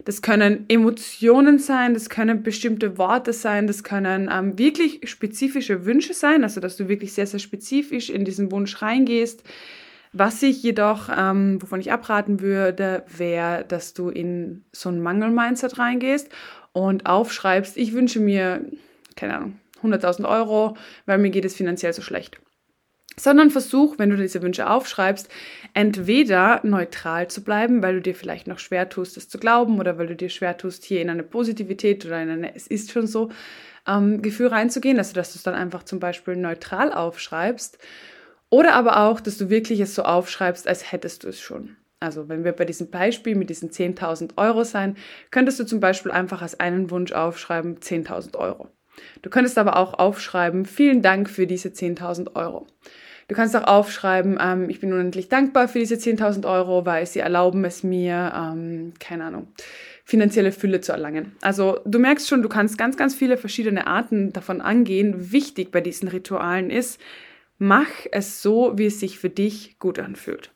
Das 0.06 0.22
können 0.22 0.66
Emotionen 0.68 1.60
sein, 1.60 1.94
das 1.94 2.10
können 2.10 2.44
bestimmte 2.44 2.98
Worte 2.98 3.34
sein, 3.34 3.68
das 3.68 3.84
können 3.84 4.30
ähm, 4.32 4.58
wirklich 4.58 5.10
spezifische 5.10 5.86
Wünsche 5.86 6.14
sein, 6.14 6.44
also 6.44 6.62
dass 6.62 6.78
du 6.78 6.88
wirklich 6.88 7.14
sehr, 7.14 7.28
sehr 7.28 7.40
spezifisch 7.40 8.10
in 8.10 8.26
diesen 8.26 8.52
Wunsch 8.52 8.82
reingehst. 8.82 9.44
Was 10.14 10.42
ich 10.42 10.64
jedoch, 10.64 11.10
ähm, 11.16 11.62
wovon 11.62 11.80
ich 11.80 11.92
abraten 11.92 12.40
würde, 12.40 13.04
wäre, 13.16 13.66
dass 13.68 13.94
du 13.94 14.10
in 14.10 14.64
so 14.72 14.90
ein 14.90 15.02
Mangel-Mindset 15.02 15.78
reingehst 15.78 16.30
und 16.72 17.06
aufschreibst, 17.06 17.78
ich 17.78 17.94
wünsche 17.94 18.20
mir, 18.20 18.66
keine 19.16 19.36
Ahnung, 19.36 19.60
100.000 19.84 20.28
Euro, 20.28 20.78
weil 21.06 21.18
mir 21.18 21.30
geht 21.30 21.46
es 21.46 21.56
finanziell 21.56 21.94
so 21.94 22.02
schlecht 22.02 22.40
sondern 23.20 23.50
versuch, 23.50 23.98
wenn 23.98 24.10
du 24.10 24.18
diese 24.18 24.42
Wünsche 24.42 24.70
aufschreibst, 24.70 25.30
entweder 25.74 26.62
neutral 26.64 27.28
zu 27.28 27.44
bleiben, 27.44 27.82
weil 27.82 27.96
du 27.96 28.02
dir 28.02 28.16
vielleicht 28.16 28.48
noch 28.48 28.60
schwer 28.60 28.90
tust, 28.90 29.18
das 29.18 29.28
zu 29.28 29.40
glauben 29.40 29.80
oder 29.80 29.98
weil 29.98 30.08
du 30.08 30.16
dir 30.16 30.30
schwer 30.30 30.58
tust, 30.58 30.86
hier 30.86 31.02
in 31.02 31.10
eine 31.10 31.24
Positivität 31.24 32.06
oder 32.06 32.22
in 32.22 32.30
eine 32.30 32.56
Es 32.56 32.68
ist 32.68 32.92
schon 32.92 33.08
so 33.08 33.30
ähm, 33.88 34.22
Gefühl 34.22 34.48
reinzugehen, 34.48 34.98
also 34.98 35.14
dass 35.14 35.34
du 35.34 35.38
es 35.38 35.44
dann 35.44 35.56
einfach 35.56 35.84
zum 35.84 36.00
Beispiel 36.00 36.36
neutral 36.36 36.94
aufschreibst 36.94 37.80
oder 38.50 38.74
aber 38.76 39.02
auch, 39.02 39.20
dass 39.20 39.38
du 39.38 39.50
wirklich 39.50 39.80
es 39.80 39.96
so 39.96 40.04
aufschreibst, 40.04 40.68
als 40.68 40.92
hättest 40.92 41.24
du 41.24 41.30
es 41.30 41.40
schon. 41.40 41.76
Also 42.00 42.30
wenn 42.30 42.44
wir 42.44 42.52
bei 42.52 42.66
diesem 42.66 42.92
Beispiel 42.92 43.36
mit 43.36 43.50
diesen 43.50 43.72
10.000 43.72 44.38
Euro 44.38 44.64
sein, 44.64 44.96
könntest 45.32 45.60
du 45.60 45.66
zum 45.66 45.80
Beispiel 45.80 46.12
einfach 46.12 46.44
als 46.44 46.60
einen 46.60 46.92
Wunsch 46.92 47.12
aufschreiben 47.12 47.80
10.000 47.80 48.38
Euro. 48.38 48.70
Du 49.22 49.30
könntest 49.30 49.58
aber 49.58 49.78
auch 49.78 49.94
aufschreiben, 49.94 50.66
vielen 50.66 51.02
Dank 51.02 51.30
für 51.30 51.48
diese 51.48 51.70
10.000 51.70 52.36
Euro. 52.36 52.68
Du 53.28 53.36
kannst 53.36 53.56
auch 53.58 53.66
aufschreiben, 53.66 54.38
ähm, 54.42 54.70
ich 54.70 54.80
bin 54.80 54.94
unendlich 54.94 55.28
dankbar 55.28 55.68
für 55.68 55.80
diese 55.80 55.96
10.000 55.96 56.46
Euro, 56.46 56.86
weil 56.86 57.06
sie 57.06 57.20
erlauben 57.20 57.66
es 57.66 57.84
mir, 57.84 58.32
ähm, 58.34 58.94
keine 59.00 59.26
Ahnung, 59.26 59.50
finanzielle 60.06 60.54
Fülle 60.54 60.80
zu 60.80 60.94
erlangen. 60.94 61.36
Also 61.42 61.80
du 61.86 62.00
merkst 62.00 62.30
schon, 62.30 62.42
du 62.42 62.48
kannst 62.48 62.78
ganz, 62.78 62.96
ganz 62.96 63.16
viele 63.16 63.36
verschiedene 63.36 63.86
Arten 63.88 64.32
davon 64.32 64.62
angehen. 64.62 65.32
Wichtig 65.34 65.72
bei 65.72 65.82
diesen 65.82 66.08
Ritualen 66.08 66.70
ist, 66.70 67.02
mach 67.58 67.90
es 68.12 68.42
so, 68.42 68.74
wie 68.78 68.86
es 68.86 69.02
sich 69.02 69.20
für 69.20 69.30
dich 69.30 69.78
gut 69.78 70.00
anfühlt. 70.00 70.52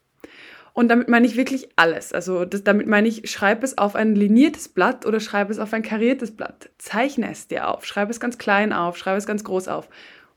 Und 0.74 0.88
damit 0.88 1.08
meine 1.08 1.26
ich 1.26 1.36
wirklich 1.36 1.68
alles. 1.76 2.12
Also 2.12 2.44
das, 2.44 2.64
damit 2.64 2.86
meine 2.86 3.06
ich, 3.06 3.30
schreib 3.30 3.62
es 3.62 3.76
auf 3.76 3.94
ein 3.94 4.14
liniertes 4.14 4.68
Blatt 4.68 5.04
oder 5.04 5.20
schreib 5.20 5.50
es 5.50 5.58
auf 5.58 5.72
ein 5.74 5.82
kariertes 5.82 6.30
Blatt. 6.30 6.70
Zeichne 6.78 7.30
es 7.30 7.46
dir 7.46 7.68
auf. 7.68 7.84
Schreib 7.84 8.08
es 8.08 8.20
ganz 8.20 8.38
klein 8.38 8.72
auf, 8.72 8.96
schreib 8.96 9.18
es 9.18 9.26
ganz 9.26 9.44
groß 9.44 9.68
auf. 9.68 9.88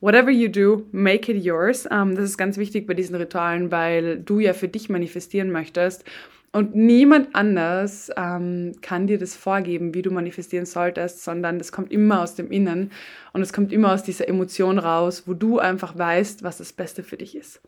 Whatever 0.01 0.29
you 0.29 0.49
do, 0.49 0.83
make 0.91 1.31
it 1.31 1.43
yours. 1.43 1.85
Um, 1.85 2.09
ähm, 2.09 2.15
das 2.15 2.25
ist 2.25 2.37
ganz 2.37 2.57
wichtig 2.57 2.85
bei 2.85 2.93
diesen 2.93 3.15
Ritualen, 3.15 3.71
weil 3.71 4.19
du 4.19 4.39
ja 4.39 4.53
für 4.53 4.67
dich 4.67 4.89
manifestieren 4.89 5.51
möchtest. 5.51 6.03
Und 6.51 6.73
niemand 6.73 7.35
anders 7.35 8.09
ähm, 8.15 8.73
kann 8.81 9.07
dir 9.07 9.17
das 9.17 9.35
vorgeben, 9.35 9.93
wie 9.93 10.01
du 10.01 10.11
manifestieren 10.11 10.65
solltest, 10.65 11.23
sondern 11.23 11.57
das 11.57 11.73
kommt 11.73 11.91
immer 11.91 12.21
aus 12.21 12.35
dem 12.35 12.49
Innen 12.49 12.91
und 13.33 13.41
es 13.41 13.51
kommt 13.51 13.73
immer 13.73 13.93
aus 13.93 14.03
dieser 14.03 14.29
Emotion 14.29 14.79
raus, 14.79 15.23
wo 15.25 15.33
du 15.33 15.59
einfach 15.59 15.97
weißt, 15.97 16.43
was 16.43 16.57
das 16.57 16.71
Beste 16.71 17.03
für 17.03 17.17
dich 17.17 17.35
ist. 17.35 17.61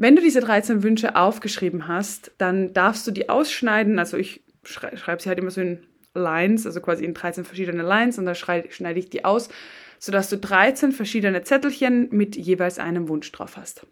Wenn 0.00 0.16
du 0.16 0.22
diese 0.22 0.40
13 0.40 0.82
Wünsche 0.82 1.14
aufgeschrieben 1.14 1.86
hast, 1.86 2.32
dann 2.38 2.72
darfst 2.72 3.06
du 3.06 3.10
die 3.10 3.28
ausschneiden. 3.28 3.98
Also 3.98 4.16
ich 4.16 4.42
schrei 4.64 4.96
schreibe 4.96 5.20
sie 5.20 5.28
halt 5.28 5.38
immer 5.38 5.50
so 5.50 5.60
in 5.60 5.80
Lines, 6.14 6.64
also 6.64 6.80
quasi 6.80 7.04
in 7.04 7.12
13 7.12 7.44
verschiedene 7.44 7.82
Lines 7.82 8.16
und 8.16 8.24
dann 8.24 8.34
schneide 8.34 8.98
ich 8.98 9.10
die 9.10 9.26
aus, 9.26 9.50
sodass 9.98 10.30
du 10.30 10.38
13 10.38 10.92
verschiedene 10.92 11.42
Zettelchen 11.42 12.08
mit 12.12 12.34
jeweils 12.34 12.78
einem 12.78 13.08
Wunsch 13.08 13.30
drauf 13.30 13.58
hast. 13.58 13.86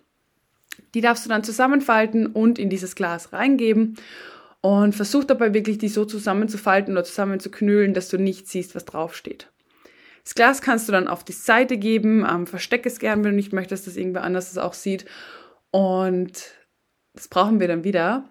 Die 0.94 1.02
darfst 1.02 1.26
du 1.26 1.28
dann 1.28 1.44
zusammenfalten 1.44 2.26
und 2.26 2.58
in 2.58 2.70
dieses 2.70 2.94
Glas 2.94 3.34
reingeben 3.34 3.96
und 4.62 4.94
versuch 4.94 5.24
dabei 5.24 5.52
wirklich 5.52 5.76
die 5.76 5.88
so 5.88 6.06
zusammenzufalten 6.06 6.94
oder 6.94 7.04
zusammenzuknüllen, 7.04 7.92
dass 7.92 8.08
du 8.08 8.16
nicht 8.16 8.48
siehst, 8.48 8.74
was 8.74 8.86
draufsteht. 8.86 9.50
Das 10.24 10.34
Glas 10.34 10.62
kannst 10.62 10.88
du 10.88 10.92
dann 10.92 11.06
auf 11.06 11.22
die 11.22 11.32
Seite 11.32 11.76
geben, 11.76 12.26
ähm, 12.26 12.46
versteck 12.46 12.86
es 12.86 12.98
gern, 12.98 13.24
wenn 13.24 13.32
du 13.32 13.36
nicht 13.36 13.52
möchtest, 13.52 13.86
dass 13.86 13.98
irgendwer 13.98 14.22
anders 14.22 14.50
es 14.50 14.56
auch 14.56 14.72
sieht 14.72 15.04
und 15.70 16.54
das 17.14 17.28
brauchen 17.28 17.60
wir 17.60 17.68
dann 17.68 17.84
wieder. 17.84 18.28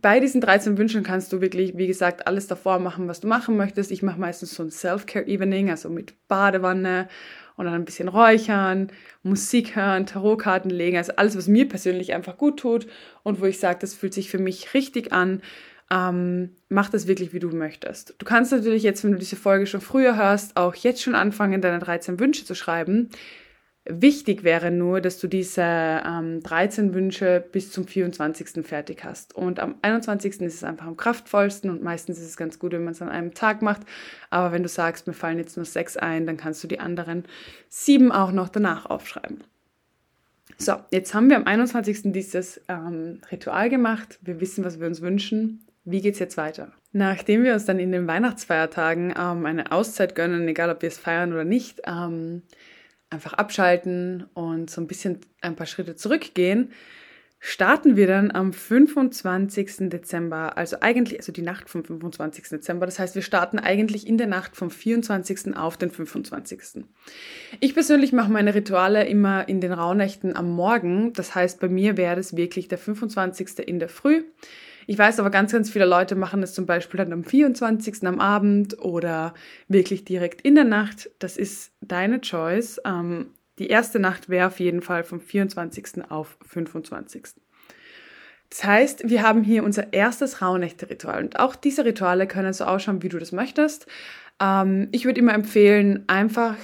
Bei 0.00 0.20
diesen 0.20 0.40
13 0.40 0.76
Wünschen 0.76 1.02
kannst 1.02 1.32
du 1.32 1.40
wirklich, 1.40 1.76
wie 1.76 1.86
gesagt, 1.86 2.26
alles 2.26 2.46
davor 2.46 2.78
machen, 2.78 3.08
was 3.08 3.20
du 3.20 3.26
machen 3.26 3.56
möchtest. 3.56 3.90
Ich 3.90 4.02
mache 4.02 4.20
meistens 4.20 4.54
so 4.54 4.62
ein 4.62 4.70
Self-Care-Evening, 4.70 5.70
also 5.70 5.88
mit 5.88 6.28
Badewanne 6.28 7.08
und 7.56 7.64
dann 7.64 7.74
ein 7.74 7.84
bisschen 7.84 8.08
räuchern, 8.08 8.92
Musik 9.22 9.74
hören, 9.74 10.06
Tarotkarten 10.06 10.70
legen, 10.70 10.96
also 10.96 11.12
alles, 11.16 11.36
was 11.36 11.48
mir 11.48 11.68
persönlich 11.68 12.14
einfach 12.14 12.36
gut 12.36 12.60
tut 12.60 12.86
und 13.24 13.40
wo 13.40 13.46
ich 13.46 13.58
sage, 13.58 13.78
das 13.80 13.94
fühlt 13.94 14.14
sich 14.14 14.30
für 14.30 14.38
mich 14.38 14.74
richtig 14.74 15.12
an. 15.12 15.42
Ähm, 15.90 16.54
mach 16.68 16.90
das 16.90 17.06
wirklich, 17.06 17.32
wie 17.32 17.40
du 17.40 17.48
möchtest. 17.48 18.14
Du 18.18 18.26
kannst 18.26 18.52
natürlich 18.52 18.82
jetzt, 18.82 19.02
wenn 19.02 19.12
du 19.12 19.18
diese 19.18 19.36
Folge 19.36 19.66
schon 19.66 19.80
früher 19.80 20.16
hörst, 20.16 20.56
auch 20.56 20.74
jetzt 20.74 21.02
schon 21.02 21.14
anfangen, 21.14 21.62
deine 21.62 21.78
13 21.78 22.20
Wünsche 22.20 22.44
zu 22.44 22.54
schreiben. 22.54 23.08
Wichtig 23.90 24.44
wäre 24.44 24.70
nur, 24.70 25.00
dass 25.00 25.18
du 25.18 25.28
diese 25.28 25.62
ähm, 25.62 26.42
13 26.42 26.92
Wünsche 26.92 27.42
bis 27.52 27.72
zum 27.72 27.86
24. 27.86 28.64
fertig 28.66 29.02
hast. 29.02 29.34
Und 29.34 29.60
am 29.60 29.76
21. 29.80 30.42
ist 30.42 30.56
es 30.56 30.64
einfach 30.64 30.86
am 30.86 30.98
kraftvollsten 30.98 31.70
und 31.70 31.82
meistens 31.82 32.18
ist 32.18 32.26
es 32.26 32.36
ganz 32.36 32.58
gut, 32.58 32.72
wenn 32.72 32.84
man 32.84 32.92
es 32.92 33.00
an 33.00 33.08
einem 33.08 33.32
Tag 33.32 33.62
macht. 33.62 33.82
Aber 34.28 34.52
wenn 34.52 34.62
du 34.62 34.68
sagst, 34.68 35.06
mir 35.06 35.14
fallen 35.14 35.38
jetzt 35.38 35.56
nur 35.56 35.64
sechs 35.64 35.96
ein, 35.96 36.26
dann 36.26 36.36
kannst 36.36 36.62
du 36.62 36.68
die 36.68 36.80
anderen 36.80 37.24
sieben 37.70 38.12
auch 38.12 38.30
noch 38.30 38.50
danach 38.50 38.84
aufschreiben. 38.84 39.42
So, 40.58 40.74
jetzt 40.90 41.14
haben 41.14 41.30
wir 41.30 41.36
am 41.36 41.46
21. 41.46 42.12
dieses 42.12 42.60
ähm, 42.68 43.22
Ritual 43.32 43.70
gemacht. 43.70 44.18
Wir 44.20 44.38
wissen, 44.40 44.64
was 44.64 44.80
wir 44.80 44.86
uns 44.86 45.00
wünschen. 45.00 45.64
Wie 45.84 46.02
geht's 46.02 46.18
jetzt 46.18 46.36
weiter? 46.36 46.72
Nachdem 46.92 47.42
wir 47.42 47.54
uns 47.54 47.64
dann 47.64 47.78
in 47.78 47.92
den 47.92 48.06
Weihnachtsfeiertagen 48.06 49.14
ähm, 49.18 49.46
eine 49.46 49.72
Auszeit 49.72 50.14
gönnen, 50.14 50.46
egal 50.46 50.68
ob 50.68 50.82
wir 50.82 50.88
es 50.88 50.98
feiern 50.98 51.32
oder 51.32 51.44
nicht, 51.44 51.80
ähm, 51.86 52.42
einfach 53.10 53.34
abschalten 53.34 54.26
und 54.34 54.70
so 54.70 54.80
ein 54.80 54.86
bisschen 54.86 55.20
ein 55.40 55.56
paar 55.56 55.66
Schritte 55.66 55.96
zurückgehen, 55.96 56.72
starten 57.40 57.96
wir 57.96 58.06
dann 58.06 58.30
am 58.32 58.52
25. 58.52 59.88
Dezember, 59.90 60.56
also 60.56 60.78
eigentlich, 60.80 61.18
also 61.18 61.32
die 61.32 61.42
Nacht 61.42 61.70
vom 61.70 61.84
25. 61.84 62.48
Dezember. 62.48 62.86
Das 62.86 62.98
heißt, 62.98 63.14
wir 63.14 63.22
starten 63.22 63.58
eigentlich 63.58 64.06
in 64.06 64.18
der 64.18 64.26
Nacht 64.26 64.56
vom 64.56 64.70
24. 64.70 65.56
auf 65.56 65.76
den 65.76 65.90
25. 65.90 66.84
Ich 67.60 67.74
persönlich 67.74 68.12
mache 68.12 68.32
meine 68.32 68.54
Rituale 68.54 69.06
immer 69.06 69.48
in 69.48 69.60
den 69.60 69.72
Rauhnächten 69.72 70.34
am 70.34 70.50
Morgen. 70.50 71.12
Das 71.12 71.34
heißt, 71.34 71.60
bei 71.60 71.68
mir 71.68 71.96
wäre 71.96 72.18
es 72.18 72.36
wirklich 72.36 72.68
der 72.68 72.78
25. 72.78 73.60
in 73.66 73.78
der 73.78 73.88
Früh. 73.88 74.24
Ich 74.90 74.96
weiß 74.96 75.20
aber, 75.20 75.28
ganz, 75.28 75.52
ganz 75.52 75.68
viele 75.68 75.84
Leute 75.84 76.14
machen 76.14 76.42
es 76.42 76.54
zum 76.54 76.64
Beispiel 76.64 76.96
dann 76.96 77.12
am 77.12 77.22
24. 77.22 78.06
am 78.06 78.20
Abend 78.20 78.78
oder 78.78 79.34
wirklich 79.68 80.06
direkt 80.06 80.40
in 80.40 80.54
der 80.54 80.64
Nacht. 80.64 81.10
Das 81.18 81.36
ist 81.36 81.72
deine 81.82 82.22
Choice. 82.22 82.80
Ähm, 82.86 83.26
die 83.58 83.66
erste 83.66 83.98
Nacht 83.98 84.30
wäre 84.30 84.46
auf 84.46 84.60
jeden 84.60 84.80
Fall 84.80 85.04
vom 85.04 85.20
24. 85.20 86.10
auf 86.10 86.38
25. 86.46 87.22
Das 88.48 88.64
heißt, 88.64 89.10
wir 89.10 89.22
haben 89.22 89.44
hier 89.44 89.62
unser 89.62 89.92
erstes 89.92 90.40
Rauhnächte-Ritual 90.40 91.22
und 91.22 91.38
auch 91.38 91.54
diese 91.54 91.84
Rituale 91.84 92.26
können 92.26 92.54
so 92.54 92.64
ausschauen, 92.64 93.02
wie 93.02 93.10
du 93.10 93.18
das 93.18 93.30
möchtest. 93.30 93.86
Ähm, 94.40 94.88
ich 94.92 95.04
würde 95.04 95.20
immer 95.20 95.34
empfehlen, 95.34 96.04
einfach 96.06 96.56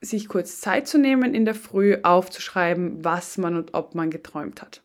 sich 0.00 0.28
kurz 0.28 0.60
Zeit 0.60 0.86
zu 0.86 0.98
nehmen 0.98 1.34
in 1.34 1.44
der 1.44 1.56
Früh 1.56 1.96
aufzuschreiben, 2.00 3.04
was 3.04 3.38
man 3.38 3.56
und 3.56 3.74
ob 3.74 3.96
man 3.96 4.10
geträumt 4.10 4.62
hat. 4.62 4.82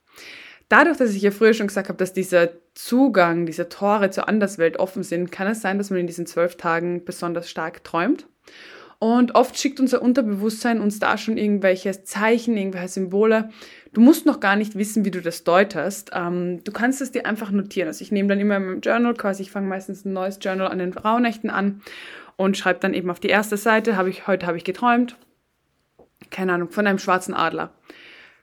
Dadurch, 0.70 0.98
dass 0.98 1.14
ich 1.14 1.22
ja 1.22 1.32
früher 1.32 1.54
schon 1.54 1.68
gesagt 1.68 1.88
habe, 1.88 1.98
dass 1.98 2.14
dieser 2.14 2.50
Zugang, 2.74 3.46
diese 3.46 3.70
Tore 3.70 4.10
zur 4.10 4.28
Anderswelt 4.28 4.78
offen 4.78 5.04
sind, 5.04 5.32
kann 5.32 5.48
es 5.48 5.62
sein, 5.62 5.78
dass 5.78 5.90
man 5.90 6.00
in 6.00 6.08
diesen 6.08 6.26
zwölf 6.26 6.58
Tagen 6.58 7.06
besonders 7.06 7.50
stark 7.50 7.84
träumt. 7.84 8.28
Und 9.00 9.36
oft 9.36 9.58
schickt 9.58 9.80
unser 9.80 10.02
Unterbewusstsein 10.02 10.82
uns 10.82 11.00
da 11.00 11.18
schon 11.18 11.38
irgendwelche 11.38 12.04
Zeichen, 12.04 12.58
irgendwelche 12.58 12.88
Symbole. 12.88 13.50
Du 13.94 14.02
musst 14.02 14.26
noch 14.26 14.40
gar 14.40 14.56
nicht 14.56 14.76
wissen, 14.76 15.06
wie 15.06 15.12
du 15.12 15.22
das 15.22 15.44
deutest. 15.44 16.12
Ähm, 16.14 16.64
du 16.64 16.72
kannst 16.72 17.02
es 17.02 17.12
dir 17.12 17.26
einfach 17.28 17.52
notieren. 17.52 17.88
Also 17.88 18.02
ich 18.02 18.12
nehme 18.12 18.28
dann 18.28 18.40
immer 18.40 18.58
in 18.58 18.66
meinem 18.66 18.82
Journal, 18.82 19.14
quasi 19.14 19.44
ich 19.44 19.52
fange 19.52 19.68
meistens 19.68 20.04
ein 20.04 20.14
neues 20.14 20.40
Journal 20.42 20.68
an 20.68 20.80
den 20.80 20.94
Rauhnächten 20.94 21.52
an 21.52 21.82
und 22.38 22.58
schreibe 22.58 22.80
dann 22.80 22.96
eben 22.96 23.12
auf 23.12 23.20
die 23.20 23.30
erste 23.30 23.56
Seite, 23.56 23.98
habe 23.98 24.10
ich, 24.10 24.26
heute 24.26 24.48
habe 24.48 24.58
ich 24.58 24.64
geträumt, 24.64 25.16
keine 26.32 26.54
Ahnung, 26.54 26.70
von 26.70 26.88
einem 26.88 27.00
schwarzen 27.00 27.36
Adler. 27.36 27.72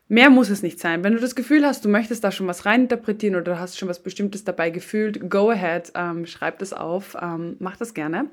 Mehr 0.08 0.28
muss 0.28 0.50
es 0.50 0.62
nicht 0.62 0.78
sein. 0.78 1.02
Wenn 1.02 1.14
du 1.14 1.20
das 1.20 1.34
Gefühl 1.34 1.64
hast, 1.64 1.84
du 1.84 1.88
möchtest 1.88 2.24
da 2.24 2.30
schon 2.30 2.46
was 2.46 2.66
reininterpretieren 2.66 3.36
oder 3.36 3.54
du 3.54 3.58
hast 3.58 3.78
schon 3.78 3.88
was 3.88 4.02
Bestimmtes 4.02 4.44
dabei 4.44 4.70
gefühlt, 4.70 5.30
go 5.30 5.50
ahead, 5.50 5.92
ähm, 5.94 6.26
schreib 6.26 6.58
das 6.58 6.72
auf, 6.74 7.16
ähm, 7.20 7.56
mach 7.58 7.76
das 7.76 7.94
gerne. 7.94 8.28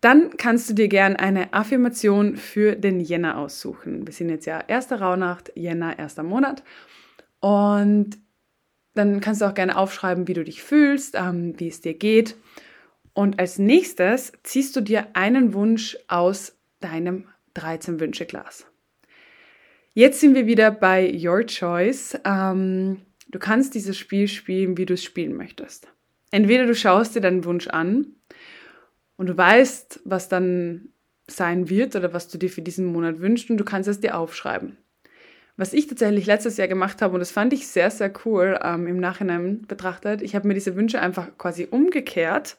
Dann 0.00 0.36
kannst 0.36 0.68
du 0.68 0.74
dir 0.74 0.88
gerne 0.88 1.18
eine 1.18 1.52
Affirmation 1.52 2.36
für 2.36 2.74
den 2.74 3.00
Jänner 3.00 3.38
aussuchen. 3.38 4.06
Wir 4.06 4.14
sind 4.14 4.30
jetzt 4.30 4.46
ja 4.46 4.60
erster 4.66 5.00
Rauhnacht, 5.00 5.52
Jänner, 5.54 5.98
erster 5.98 6.22
Monat. 6.22 6.64
Und 7.40 8.18
dann 8.94 9.20
kannst 9.20 9.42
du 9.42 9.46
auch 9.46 9.54
gerne 9.54 9.76
aufschreiben, 9.76 10.26
wie 10.26 10.34
du 10.34 10.42
dich 10.42 10.62
fühlst, 10.62 11.14
ähm, 11.16 11.54
wie 11.58 11.68
es 11.68 11.82
dir 11.82 11.94
geht. 11.94 12.36
Und 13.14 13.38
als 13.38 13.58
nächstes 13.58 14.32
ziehst 14.42 14.74
du 14.74 14.80
dir 14.80 15.08
einen 15.12 15.52
Wunsch 15.52 15.98
aus 16.08 16.56
deinem 16.80 17.28
13-Wünsche-Glas. 17.54 18.66
Jetzt 19.94 20.20
sind 20.20 20.34
wir 20.34 20.46
wieder 20.46 20.70
bei 20.70 21.12
Your 21.14 21.44
Choice. 21.46 22.18
Ähm, 22.24 23.02
du 23.28 23.38
kannst 23.38 23.74
dieses 23.74 23.98
Spiel 23.98 24.26
spielen, 24.26 24.78
wie 24.78 24.86
du 24.86 24.94
es 24.94 25.04
spielen 25.04 25.34
möchtest. 25.36 25.86
Entweder 26.30 26.66
du 26.66 26.74
schaust 26.74 27.14
dir 27.14 27.20
deinen 27.20 27.44
Wunsch 27.44 27.68
an 27.68 28.06
und 29.16 29.26
du 29.26 29.36
weißt, 29.36 30.00
was 30.04 30.30
dann 30.30 30.88
sein 31.26 31.68
wird 31.68 31.94
oder 31.94 32.14
was 32.14 32.28
du 32.28 32.38
dir 32.38 32.48
für 32.48 32.62
diesen 32.62 32.86
Monat 32.86 33.20
wünschst 33.20 33.50
und 33.50 33.58
du 33.58 33.64
kannst 33.64 33.88
es 33.88 34.00
dir 34.00 34.16
aufschreiben. 34.16 34.78
Was 35.58 35.74
ich 35.74 35.86
tatsächlich 35.86 36.24
letztes 36.24 36.56
Jahr 36.56 36.66
gemacht 36.66 37.02
habe, 37.02 37.12
und 37.12 37.20
das 37.20 37.30
fand 37.30 37.52
ich 37.52 37.68
sehr, 37.68 37.90
sehr 37.90 38.10
cool 38.24 38.58
ähm, 38.64 38.86
im 38.86 38.98
Nachhinein 38.98 39.66
betrachtet, 39.68 40.22
ich 40.22 40.34
habe 40.34 40.48
mir 40.48 40.54
diese 40.54 40.76
Wünsche 40.76 40.98
einfach 40.98 41.28
quasi 41.36 41.68
umgekehrt 41.70 42.56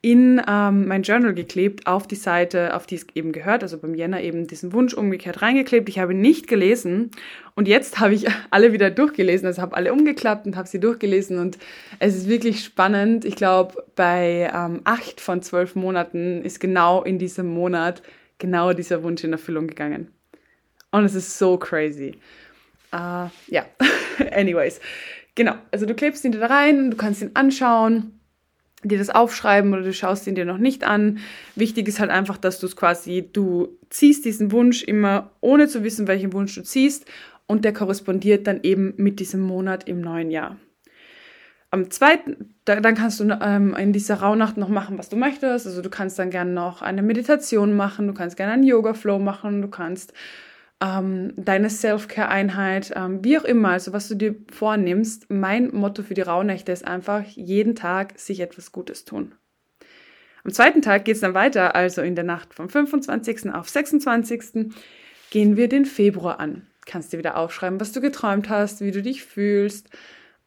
in 0.00 0.40
ähm, 0.48 0.88
mein 0.88 1.02
Journal 1.02 1.34
geklebt, 1.34 1.86
auf 1.86 2.06
die 2.06 2.16
Seite, 2.16 2.74
auf 2.74 2.86
die 2.86 2.94
es 2.94 3.06
eben 3.14 3.32
gehört, 3.32 3.62
also 3.62 3.76
beim 3.76 3.94
Jänner 3.94 4.22
eben 4.22 4.46
diesen 4.46 4.72
Wunsch 4.72 4.94
umgekehrt 4.94 5.42
reingeklebt. 5.42 5.90
Ich 5.90 5.98
habe 5.98 6.14
nicht 6.14 6.48
gelesen 6.48 7.10
und 7.56 7.68
jetzt 7.68 8.00
habe 8.00 8.14
ich 8.14 8.26
alle 8.50 8.72
wieder 8.72 8.90
durchgelesen, 8.90 9.46
also 9.46 9.60
habe 9.60 9.76
alle 9.76 9.92
umgeklappt 9.92 10.46
und 10.46 10.56
habe 10.56 10.66
sie 10.66 10.80
durchgelesen 10.80 11.38
und 11.38 11.58
es 11.98 12.16
ist 12.16 12.26
wirklich 12.26 12.64
spannend. 12.64 13.26
Ich 13.26 13.36
glaube, 13.36 13.84
bei 13.96 14.50
ähm, 14.54 14.80
acht 14.84 15.20
von 15.20 15.42
zwölf 15.42 15.74
Monaten 15.74 16.42
ist 16.42 16.58
genau 16.58 17.02
in 17.02 17.18
diesem 17.18 17.48
Monat 17.48 18.02
genau 18.38 18.72
dieser 18.72 19.02
Wunsch 19.02 19.24
in 19.24 19.32
Erfüllung 19.32 19.66
gegangen. 19.66 20.08
Und 20.90 21.04
es 21.04 21.14
ist 21.14 21.38
so 21.38 21.56
crazy. 21.56 22.18
Uh, 22.92 23.28
ja, 23.46 23.64
anyways. 24.32 24.80
Genau, 25.34 25.54
also 25.70 25.86
du 25.86 25.94
klebst 25.94 26.24
ihn 26.24 26.32
da 26.32 26.46
rein, 26.46 26.90
du 26.90 26.96
kannst 26.96 27.22
ihn 27.22 27.30
anschauen 27.34 28.20
dir 28.82 28.98
das 28.98 29.10
aufschreiben 29.10 29.72
oder 29.72 29.82
du 29.82 29.92
schaust 29.92 30.26
ihn 30.26 30.34
dir 30.34 30.44
noch 30.44 30.58
nicht 30.58 30.84
an. 30.84 31.18
Wichtig 31.54 31.88
ist 31.88 32.00
halt 32.00 32.10
einfach, 32.10 32.38
dass 32.38 32.60
du 32.60 32.66
es 32.66 32.76
quasi, 32.76 33.28
du 33.32 33.76
ziehst 33.90 34.24
diesen 34.24 34.52
Wunsch 34.52 34.82
immer, 34.82 35.30
ohne 35.40 35.68
zu 35.68 35.84
wissen, 35.84 36.06
welchen 36.06 36.32
Wunsch 36.32 36.54
du 36.54 36.62
ziehst 36.62 37.04
und 37.46 37.64
der 37.64 37.72
korrespondiert 37.72 38.46
dann 38.46 38.60
eben 38.62 38.94
mit 38.96 39.20
diesem 39.20 39.40
Monat 39.40 39.86
im 39.86 40.00
neuen 40.00 40.30
Jahr. 40.30 40.56
Am 41.72 41.90
zweiten, 41.90 42.54
da, 42.64 42.80
dann 42.80 42.96
kannst 42.96 43.20
du 43.20 43.38
ähm, 43.40 43.76
in 43.76 43.92
dieser 43.92 44.16
Rauhnacht 44.16 44.56
noch 44.56 44.68
machen, 44.68 44.98
was 44.98 45.08
du 45.08 45.16
möchtest. 45.16 45.66
Also 45.66 45.82
du 45.82 45.90
kannst 45.90 46.18
dann 46.18 46.30
gerne 46.30 46.50
noch 46.50 46.82
eine 46.82 47.02
Meditation 47.02 47.76
machen, 47.76 48.08
du 48.08 48.14
kannst 48.14 48.36
gerne 48.36 48.54
einen 48.54 48.64
Yoga-Flow 48.64 49.18
machen, 49.18 49.62
du 49.62 49.68
kannst 49.68 50.12
ähm, 50.82 51.34
deine 51.36 51.68
Self-Care-Einheit, 51.68 52.92
ähm, 52.96 53.22
wie 53.22 53.38
auch 53.38 53.44
immer, 53.44 53.70
also 53.70 53.92
was 53.92 54.08
du 54.08 54.14
dir 54.14 54.34
vornimmst. 54.50 55.30
Mein 55.30 55.74
Motto 55.74 56.02
für 56.02 56.14
die 56.14 56.22
Rauhnächte 56.22 56.72
ist 56.72 56.86
einfach, 56.86 57.22
jeden 57.24 57.74
Tag 57.74 58.18
sich 58.18 58.40
etwas 58.40 58.72
Gutes 58.72 59.04
tun. 59.04 59.34
Am 60.42 60.52
zweiten 60.52 60.80
Tag 60.80 61.04
geht 61.04 61.16
es 61.16 61.20
dann 61.20 61.34
weiter, 61.34 61.74
also 61.74 62.00
in 62.00 62.14
der 62.14 62.24
Nacht 62.24 62.54
vom 62.54 62.70
25. 62.70 63.52
auf 63.52 63.68
26. 63.68 64.72
gehen 65.30 65.56
wir 65.56 65.68
den 65.68 65.84
Februar 65.84 66.40
an. 66.40 66.66
Kannst 66.86 67.12
dir 67.12 67.18
wieder 67.18 67.36
aufschreiben, 67.36 67.78
was 67.78 67.92
du 67.92 68.00
geträumt 68.00 68.48
hast, 68.48 68.80
wie 68.80 68.90
du 68.90 69.02
dich 69.02 69.22
fühlst, 69.22 69.90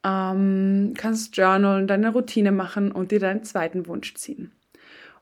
ähm, 0.03 0.95
kannst 0.97 1.37
journalen, 1.37 1.85
deine 1.85 2.11
Routine 2.11 2.51
machen 2.51 2.91
und 2.91 3.11
dir 3.11 3.19
deinen 3.19 3.43
zweiten 3.43 3.85
Wunsch 3.85 4.15
ziehen. 4.15 4.51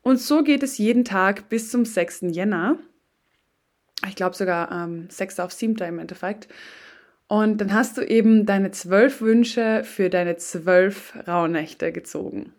Und 0.02 0.20
so 0.20 0.42
geht 0.42 0.64
es 0.64 0.78
jeden 0.78 1.04
Tag 1.04 1.50
bis 1.50 1.70
zum 1.70 1.84
6. 1.84 2.22
Jänner 2.32 2.78
ich 4.08 4.16
glaube 4.16 4.36
sogar 4.36 4.72
ähm, 4.72 5.08
6. 5.10 5.40
auf 5.40 5.52
7. 5.52 5.76
im 5.88 6.00
Endeffekt. 6.00 6.48
Und 7.28 7.62
dann 7.62 7.74
hast 7.74 7.98
du 7.98 8.02
eben 8.02 8.46
deine 8.46 8.72
zwölf 8.72 9.22
Wünsche 9.22 9.84
für 9.86 10.10
deine 10.10 10.36
zwölf 10.36 11.14
Rauhnächte 11.28 11.92
gezogen. 11.92 12.52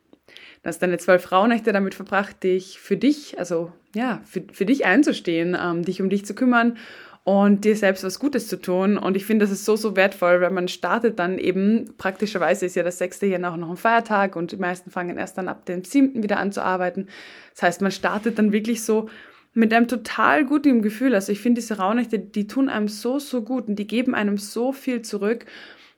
Du 0.63 0.69
hast 0.69 0.81
deine 0.81 0.99
zwölf 0.99 1.31
Rauhnächte 1.31 1.73
damit 1.73 1.95
verbracht, 1.95 2.43
dich 2.43 2.79
für 2.79 2.97
dich, 2.97 3.39
also 3.39 3.73
ja, 3.95 4.23
für, 4.25 4.43
für 4.53 4.65
dich 4.65 4.87
einzustehen, 4.87 5.57
ähm, 5.61 5.85
dich 5.85 6.01
um 6.01 6.09
dich 6.09 6.25
zu 6.25 6.35
kümmern 6.35 6.79
und 7.25 7.65
dir 7.65 7.77
selbst 7.77 8.03
was 8.03 8.19
Gutes 8.19 8.49
zu 8.49 8.61
tun. 8.61 8.97
Und 8.97 9.17
ich 9.17 9.27
finde, 9.27 9.45
das 9.45 9.53
ist 9.53 9.65
so, 9.65 9.77
so 9.77 9.95
wertvoll, 9.95 10.41
weil 10.41 10.51
man 10.51 10.69
startet 10.69 11.19
dann 11.19 11.39
eben, 11.39 11.95
praktischerweise 11.99 12.67
ist 12.67 12.75
ja 12.75 12.83
das 12.83 12.99
sechste 12.99 13.27
hier 13.27 13.39
auch 13.49 13.57
noch 13.57 13.71
ein 13.71 13.77
Feiertag 13.77 14.37
und 14.37 14.53
die 14.53 14.57
meisten 14.57 14.91
fangen 14.91 15.19
erst 15.19 15.39
dann 15.39 15.49
ab 15.49 15.67
dem 15.67 15.85
siebten 15.85 16.23
wieder 16.23 16.39
an 16.39 16.53
zu 16.53 16.63
arbeiten. 16.63 17.09
Das 17.55 17.63
heißt, 17.63 17.81
man 17.83 17.93
startet 17.93 18.39
dann 18.39 18.53
wirklich 18.53 18.83
so 18.83 19.09
mit 19.55 19.73
einem 19.73 19.89
total 19.89 20.45
guten 20.45 20.83
Gefühl. 20.83 21.15
Also 21.15 21.33
ich 21.33 21.41
finde 21.41 21.61
diese 21.61 21.79
Rauhnächte, 21.79 22.19
die 22.19 22.47
tun 22.47 22.69
einem 22.69 22.89
so, 22.89 23.19
so 23.19 23.43
gut 23.43 23.69
und 23.69 23.77
die 23.77 23.87
geben 23.87 24.15
einem 24.15 24.39
so 24.39 24.73
viel 24.73 25.03
zurück. 25.03 25.45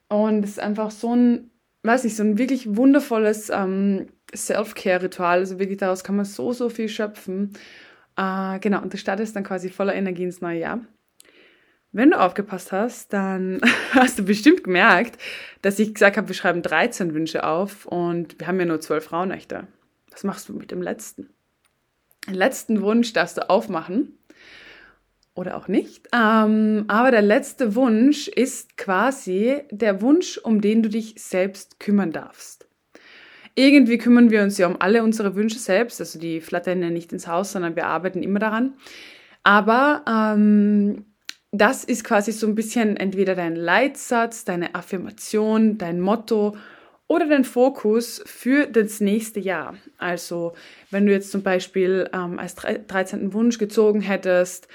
Und 0.08 0.44
es 0.44 0.52
ist 0.52 0.60
einfach 0.60 0.90
so 0.90 1.14
ein, 1.14 1.50
weiß 1.82 2.04
nicht, 2.04 2.16
so 2.16 2.22
ein 2.22 2.38
wirklich 2.38 2.76
wundervolles 2.76 3.50
ähm, 3.50 4.06
Self-Care-Ritual. 4.34 5.38
Also 5.38 5.58
wirklich 5.58 5.78
daraus 5.78 6.02
kann 6.02 6.16
man 6.16 6.24
so, 6.24 6.52
so 6.52 6.68
viel 6.68 6.88
schöpfen. 6.88 7.52
Äh, 8.16 8.58
genau, 8.60 8.82
und 8.82 8.92
du 8.92 8.98
startest 8.98 9.36
dann 9.36 9.44
quasi 9.44 9.70
voller 9.70 9.94
Energie 9.94 10.24
ins 10.24 10.40
neue 10.40 10.60
Jahr. 10.60 10.80
Wenn 11.92 12.10
du 12.10 12.18
aufgepasst 12.20 12.72
hast, 12.72 13.12
dann 13.12 13.60
hast 13.92 14.18
du 14.18 14.24
bestimmt 14.24 14.64
gemerkt, 14.64 15.20
dass 15.62 15.78
ich 15.78 15.94
gesagt 15.94 16.16
habe, 16.16 16.26
wir 16.26 16.34
schreiben 16.34 16.60
13 16.60 17.14
Wünsche 17.14 17.44
auf 17.44 17.86
und 17.86 18.40
wir 18.40 18.48
haben 18.48 18.58
ja 18.58 18.66
nur 18.66 18.80
12 18.80 19.12
Rauhnächte. 19.12 19.68
Was 20.10 20.24
machst 20.24 20.48
du 20.48 20.54
mit 20.54 20.72
dem 20.72 20.82
letzten? 20.82 21.30
Letzten 22.30 22.82
Wunsch 22.82 23.12
darfst 23.12 23.36
du 23.36 23.48
aufmachen 23.50 24.18
oder 25.34 25.56
auch 25.56 25.68
nicht. 25.68 26.08
Ähm, 26.14 26.84
aber 26.88 27.10
der 27.10 27.22
letzte 27.22 27.74
Wunsch 27.74 28.28
ist 28.28 28.76
quasi 28.76 29.62
der 29.70 30.00
Wunsch, 30.00 30.38
um 30.38 30.60
den 30.60 30.82
du 30.82 30.88
dich 30.88 31.14
selbst 31.18 31.80
kümmern 31.80 32.12
darfst. 32.12 32.66
Irgendwie 33.56 33.98
kümmern 33.98 34.30
wir 34.30 34.42
uns 34.42 34.58
ja 34.58 34.66
um 34.66 34.80
alle 34.80 35.02
unsere 35.02 35.36
Wünsche 35.36 35.58
selbst, 35.58 36.00
also 36.00 36.18
die 36.18 36.40
flattern 36.40 36.82
ja 36.82 36.90
nicht 36.90 37.12
ins 37.12 37.28
Haus, 37.28 37.52
sondern 37.52 37.76
wir 37.76 37.86
arbeiten 37.86 38.22
immer 38.22 38.40
daran. 38.40 38.74
Aber 39.44 40.02
ähm, 40.08 41.04
das 41.52 41.84
ist 41.84 42.02
quasi 42.02 42.32
so 42.32 42.48
ein 42.48 42.56
bisschen 42.56 42.96
entweder 42.96 43.36
dein 43.36 43.54
Leitsatz, 43.54 44.44
deine 44.44 44.74
Affirmation, 44.74 45.78
dein 45.78 46.00
Motto 46.00 46.56
oder 47.06 47.26
den 47.26 47.44
Fokus 47.44 48.22
für 48.24 48.66
das 48.66 49.00
nächste 49.00 49.40
Jahr. 49.40 49.76
Also 49.98 50.54
wenn 50.90 51.06
du 51.06 51.12
jetzt 51.12 51.30
zum 51.30 51.42
Beispiel 51.42 52.08
ähm, 52.12 52.38
als 52.38 52.54
13. 52.54 53.32
Wunsch 53.32 53.58
gezogen 53.58 54.00
hättest, 54.00 54.68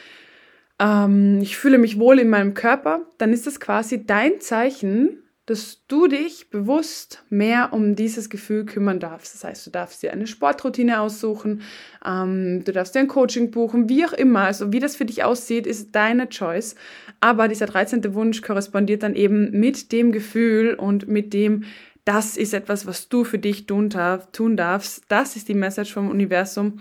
ähm, 0.79 1.39
ich 1.41 1.57
fühle 1.57 1.77
mich 1.77 1.99
wohl 1.99 2.19
in 2.19 2.29
meinem 2.29 2.53
Körper, 2.53 3.01
dann 3.17 3.33
ist 3.33 3.47
das 3.47 3.59
quasi 3.59 4.05
dein 4.05 4.39
Zeichen, 4.39 5.23
dass 5.49 5.83
du 5.87 6.07
dich 6.07 6.51
bewusst 6.51 7.23
mehr 7.31 7.73
um 7.73 7.95
dieses 7.95 8.29
Gefühl 8.29 8.65
kümmern 8.65 8.99
darfst. 8.99 9.33
Das 9.33 9.43
heißt, 9.43 9.65
du 9.65 9.71
darfst 9.71 10.03
dir 10.03 10.13
eine 10.13 10.27
Sportroutine 10.27 11.01
aussuchen, 11.01 11.63
ähm, 12.05 12.63
du 12.63 12.71
darfst 12.71 12.93
dir 12.93 12.99
ein 12.99 13.07
Coaching 13.07 13.49
buchen, 13.49 13.89
wie 13.89 14.05
auch 14.05 14.13
immer. 14.13 14.41
Also 14.41 14.71
wie 14.71 14.79
das 14.79 14.95
für 14.95 15.05
dich 15.05 15.23
aussieht, 15.23 15.65
ist 15.65 15.95
deine 15.95 16.29
Choice. 16.29 16.75
Aber 17.19 17.47
dieser 17.47 17.65
13. 17.65 18.13
Wunsch 18.13 18.43
korrespondiert 18.43 19.01
dann 19.01 19.15
eben 19.15 19.49
mit 19.49 19.91
dem 19.91 20.11
Gefühl 20.11 20.75
und 20.75 21.07
mit 21.07 21.33
dem, 21.33 21.63
das 22.09 22.37
ist 22.37 22.55
etwas, 22.55 22.87
was 22.87 23.07
du 23.07 23.23
für 23.23 23.37
dich 23.37 23.67
tun, 23.67 23.89
darf, 23.89 24.31
tun 24.31 24.57
darfst. 24.57 25.03
Das 25.09 25.35
ist 25.35 25.47
die 25.47 25.53
Message 25.53 25.93
vom 25.93 26.09
Universum. 26.09 26.79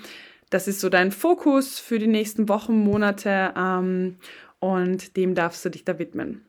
Das 0.49 0.67
ist 0.67 0.81
so 0.81 0.89
dein 0.89 1.13
Fokus 1.13 1.79
für 1.79 1.99
die 1.99 2.07
nächsten 2.07 2.49
Wochen, 2.49 2.83
Monate 2.83 3.53
ähm, 3.55 4.17
und 4.59 5.19
dem 5.19 5.35
darfst 5.35 5.63
du 5.67 5.69
dich 5.69 5.85
da 5.85 5.99
widmen. 5.99 6.47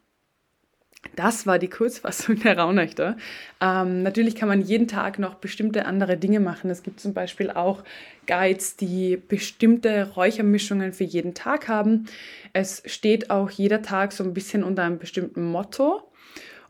Das 1.18 1.46
war 1.46 1.60
die 1.60 1.68
Kurzfassung 1.68 2.39
der 2.39 2.58
Raunächte. 2.58 3.18
Ähm, 3.60 4.02
natürlich 4.02 4.36
kann 4.36 4.48
man 4.48 4.62
jeden 4.62 4.88
Tag 4.88 5.20
noch 5.20 5.36
bestimmte 5.36 5.86
andere 5.86 6.15
Dinge 6.15 6.39
machen. 6.39 6.70
Es 6.70 6.82
gibt 6.82 7.02
zum 7.02 7.13
Beispiel 7.13 7.52
auch 7.52 7.84
Guides, 8.28 8.78
die 8.78 9.18
bestimmte 9.18 10.13
Räuchermischungen 10.13 10.94
für 10.94 11.04
jeden 11.04 11.34
Tag 11.34 11.68
haben. 11.68 12.06
Es 12.54 12.82
steht 12.86 13.30
auch 13.30 13.50
jeder 13.50 13.82
Tag 13.82 14.13
so 14.13 14.24
ein 14.24 14.34
bisschen 14.34 14.63
unter 14.63 14.84
einem 14.84 15.00
bestimmten 15.00 15.44
Motto. 15.44 16.09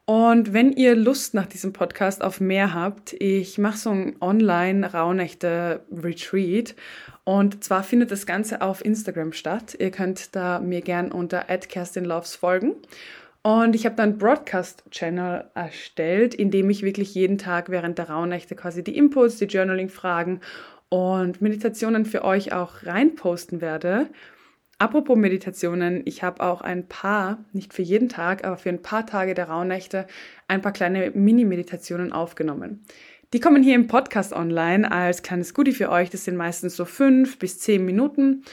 Und 0.10 0.54
wenn 0.54 0.72
ihr 0.72 0.96
Lust 0.96 1.36
nach 1.36 1.46
diesem 1.46 1.72
Podcast 1.72 2.24
auf 2.24 2.42
mehr 2.42 2.74
habt, 2.74 3.14
ich 3.14 3.60
mache 3.60 3.78
so 3.78 3.92
ein 3.92 4.16
Online-Rauhnächte-Retreat. 4.20 6.74
Und 7.26 7.64
zwar 7.64 7.84
findet 7.84 8.10
das 8.10 8.26
Ganze 8.26 8.64
auf 8.64 8.84
Instagram 8.84 9.34
statt. 9.34 9.78
Ihr 9.78 9.92
könnt 9.92 10.36
da 10.36 10.60
mir 10.62 10.82
gern 10.82 11.12
unter 11.12 11.42
@kerstinloves 11.42 12.34
folgen. 12.34 12.74
Und 13.44 13.76
ich 13.76 13.86
habe 13.86 13.98
dann 13.98 14.18
Broadcast-Channel 14.18 15.52
erstellt, 15.54 16.34
in 16.34 16.50
dem 16.50 16.72
ich 16.72 16.82
wirklich 16.82 17.14
jeden 17.14 17.38
Tag 17.38 17.70
während 17.70 18.00
der 18.00 18.10
Rauhnächte 18.10 18.56
quasi 18.56 18.84
die 18.84 18.98
Inputs, 18.98 19.38
die 19.38 19.46
Journaling-Fragen 19.46 20.42
und 20.90 21.40
Meditationen 21.40 22.06
für 22.06 22.24
euch 22.24 22.52
auch 22.52 22.84
reinposten 22.84 23.62
werde. 23.62 24.08
Apropos 24.82 25.18
Meditationen, 25.18 26.04
ich 26.06 26.24
habe 26.24 26.42
auch 26.42 26.62
ein 26.62 26.88
paar, 26.88 27.44
nicht 27.52 27.74
für 27.74 27.82
jeden 27.82 28.08
Tag, 28.08 28.46
aber 28.46 28.56
für 28.56 28.70
ein 28.70 28.82
paar 28.82 29.06
Tage 29.06 29.34
der 29.34 29.50
Rauhnächte 29.50 30.08
ein 30.48 30.62
paar 30.62 30.72
kleine 30.72 31.12
Mini-Meditationen 31.12 32.14
aufgenommen. 32.14 32.86
Die 33.34 33.42
kommen 33.42 33.62
hier 33.62 33.76
im 33.76 33.88
Podcast 33.88 34.32
online 34.32 34.90
als 34.90 35.22
kleines 35.22 35.54
Goodie 35.54 35.74
für 35.74 35.90
euch. 35.90 36.10
Das 36.10 36.24
sind 36.24 36.38
meistens 36.38 36.78
so 36.78 36.86
fünf 36.86 37.40
bis 37.40 37.60
zehn 37.60 37.84
Minuten. 37.84 38.46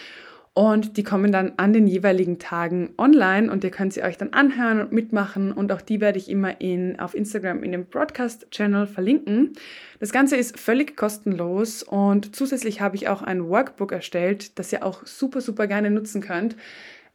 Und 0.59 0.97
die 0.97 1.03
kommen 1.03 1.33
dann 1.33 1.53
an 1.59 1.75
den 1.75 1.87
jeweiligen 1.87 2.39
Tagen 2.39 2.95
online 2.97 3.53
und 3.53 3.63
ihr 3.63 3.71
könnt 3.71 3.93
sie 3.93 4.03
euch 4.03 4.17
dann 4.17 4.33
anhören 4.33 4.81
und 4.81 4.91
mitmachen. 4.91 5.53
Und 5.53 5.71
auch 5.71 5.83
die 5.83 6.01
werde 6.01 6.17
ich 6.17 6.31
immer 6.31 6.63
in, 6.63 6.99
auf 6.99 7.15
Instagram 7.15 7.63
in 7.63 7.73
dem 7.73 7.85
Broadcast-Channel 7.85 8.87
verlinken. 8.87 9.53
Das 10.01 10.13
Ganze 10.13 10.37
ist 10.37 10.59
völlig 10.59 10.97
kostenlos 10.97 11.83
und 11.83 12.35
zusätzlich 12.35 12.81
habe 12.81 12.97
ich 12.97 13.07
auch 13.07 13.21
ein 13.21 13.47
Workbook 13.47 13.93
erstellt, 13.93 14.59
das 14.59 14.73
ihr 14.73 14.83
auch 14.83 15.05
super, 15.07 15.43
super 15.43 15.67
gerne 15.67 15.91
nutzen 15.91 16.23
könnt. 16.23 16.57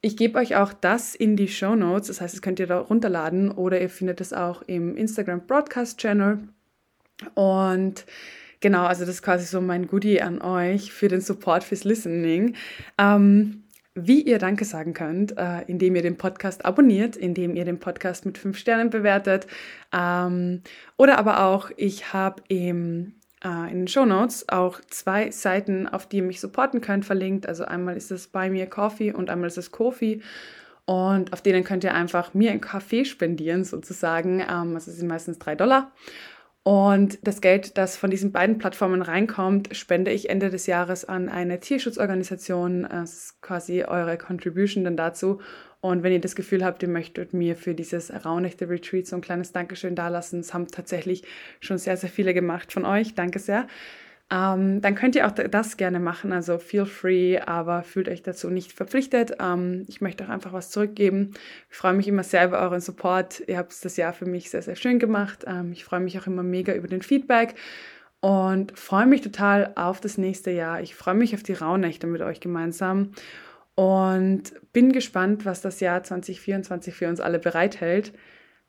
Ich 0.01 0.17
gebe 0.17 0.37
euch 0.37 0.55
auch 0.55 0.71
das 0.71 1.15
in 1.15 1.35
die 1.35 1.47
Show 1.47 1.73
Notes, 1.73 2.09
das 2.09 2.21
heißt, 2.21 2.35
das 2.35 2.43
könnt 2.43 2.59
ihr 2.59 2.67
da 2.67 2.77
runterladen 2.77 3.49
oder 3.49 3.81
ihr 3.81 3.89
findet 3.89 4.21
es 4.21 4.33
auch 4.33 4.61
im 4.67 4.95
Instagram 4.95 5.47
Broadcast 5.47 5.97
Channel. 5.97 6.37
Und 7.33 8.05
Genau, 8.61 8.85
also 8.85 9.01
das 9.01 9.15
ist 9.15 9.23
quasi 9.23 9.45
so 9.45 9.59
mein 9.59 9.87
Goodie 9.87 10.21
an 10.21 10.41
euch 10.41 10.93
für 10.93 11.07
den 11.07 11.21
Support 11.21 11.63
fürs 11.63 11.83
Listening. 11.83 12.55
Ähm, 12.97 13.63
wie 13.93 14.21
ihr 14.21 14.39
Danke 14.39 14.63
sagen 14.63 14.93
könnt, 14.93 15.37
äh, 15.37 15.63
indem 15.67 15.95
ihr 15.95 16.01
den 16.01 16.17
Podcast 16.17 16.63
abonniert, 16.63 17.17
indem 17.17 17.55
ihr 17.55 17.65
den 17.65 17.79
Podcast 17.79 18.25
mit 18.25 18.37
fünf 18.37 18.57
Sternen 18.57 18.89
bewertet. 18.89 19.47
Ähm, 19.91 20.61
oder 20.95 21.17
aber 21.17 21.43
auch, 21.43 21.71
ich 21.75 22.13
habe 22.13 22.41
im 22.47 23.15
äh, 23.43 23.71
in 23.71 23.79
den 23.79 23.87
Show 23.87 24.05
Notes 24.05 24.47
auch 24.47 24.79
zwei 24.89 25.31
Seiten, 25.31 25.87
auf 25.87 26.07
die 26.07 26.17
ihr 26.17 26.23
mich 26.23 26.39
supporten 26.39 26.79
könnt, 26.79 27.05
verlinkt. 27.05 27.47
Also 27.47 27.65
einmal 27.65 27.97
ist 27.97 28.11
es 28.11 28.27
bei 28.27 28.49
mir 28.49 28.67
Coffee 28.67 29.11
und 29.11 29.29
einmal 29.29 29.47
ist 29.47 29.57
es 29.57 29.71
Kofi. 29.71 30.21
Und 30.85 31.31
auf 31.33 31.41
denen 31.41 31.63
könnt 31.63 31.83
ihr 31.83 31.93
einfach 31.93 32.33
mir 32.33 32.51
einen 32.51 32.61
Kaffee 32.61 33.05
spendieren, 33.05 33.63
sozusagen. 33.63 34.39
Ähm, 34.41 34.75
also 34.75 34.91
es 34.91 34.97
sind 34.97 35.07
meistens 35.07 35.39
drei 35.39 35.55
Dollar. 35.55 35.91
Und 36.63 37.25
das 37.25 37.41
Geld, 37.41 37.77
das 37.77 37.97
von 37.97 38.11
diesen 38.11 38.31
beiden 38.31 38.59
Plattformen 38.59 39.01
reinkommt, 39.01 39.75
spende 39.75 40.11
ich 40.11 40.29
Ende 40.29 40.51
des 40.51 40.67
Jahres 40.67 41.05
an 41.05 41.27
eine 41.27 41.59
Tierschutzorganisation. 41.59 42.83
Das 42.83 43.13
ist 43.13 43.41
quasi 43.41 43.83
eure 43.83 44.17
Contribution 44.17 44.83
dann 44.83 44.95
dazu. 44.95 45.41
Und 45.79 46.03
wenn 46.03 46.13
ihr 46.13 46.21
das 46.21 46.35
Gefühl 46.35 46.63
habt, 46.63 46.83
ihr 46.83 46.89
möchtet 46.89 47.33
mir 47.33 47.55
für 47.55 47.73
dieses 47.73 48.13
Rauhnächte 48.25 48.69
Retreat 48.69 49.07
so 49.07 49.15
ein 49.15 49.21
kleines 49.21 49.51
Dankeschön 49.51 49.95
dalassen, 49.95 50.41
das 50.41 50.53
haben 50.53 50.67
tatsächlich 50.67 51.23
schon 51.59 51.79
sehr, 51.79 51.97
sehr 51.97 52.09
viele 52.09 52.35
gemacht 52.35 52.71
von 52.71 52.85
euch. 52.85 53.15
Danke 53.15 53.39
sehr. 53.39 53.65
Ähm, 54.31 54.81
dann 54.81 54.95
könnt 54.95 55.15
ihr 55.15 55.27
auch 55.27 55.31
das 55.31 55.75
gerne 55.75 55.99
machen. 55.99 56.31
Also 56.31 56.57
feel 56.57 56.85
free, 56.85 57.37
aber 57.39 57.83
fühlt 57.83 58.07
euch 58.07 58.23
dazu 58.23 58.49
nicht 58.49 58.71
verpflichtet. 58.71 59.33
Ähm, 59.41 59.83
ich 59.89 59.99
möchte 59.99 60.23
auch 60.23 60.29
einfach 60.29 60.53
was 60.53 60.69
zurückgeben. 60.69 61.33
Ich 61.69 61.75
freue 61.75 61.93
mich 61.93 62.07
immer 62.07 62.23
sehr 62.23 62.45
über 62.45 62.61
euren 62.61 62.79
Support. 62.79 63.43
Ihr 63.47 63.57
habt 63.57 63.73
das 63.83 63.97
Jahr 63.97 64.13
für 64.13 64.25
mich 64.25 64.49
sehr, 64.49 64.61
sehr 64.61 64.77
schön 64.77 64.99
gemacht. 64.99 65.43
Ähm, 65.45 65.73
ich 65.73 65.83
freue 65.83 65.99
mich 65.99 66.17
auch 66.17 66.27
immer 66.27 66.43
mega 66.43 66.73
über 66.73 66.87
den 66.87 67.01
Feedback 67.01 67.55
und 68.21 68.77
freue 68.79 69.05
mich 69.05 69.19
total 69.19 69.73
auf 69.75 69.99
das 69.99 70.17
nächste 70.17 70.51
Jahr. 70.51 70.81
Ich 70.81 70.95
freue 70.95 71.15
mich 71.15 71.35
auf 71.35 71.43
die 71.43 71.53
Rauhnächte 71.53 72.07
mit 72.07 72.21
euch 72.21 72.39
gemeinsam 72.39 73.11
und 73.75 74.43
bin 74.71 74.93
gespannt, 74.93 75.43
was 75.43 75.61
das 75.61 75.81
Jahr 75.81 76.03
2024 76.03 76.93
für 76.93 77.09
uns 77.09 77.19
alle 77.19 77.39
bereithält. 77.39 78.13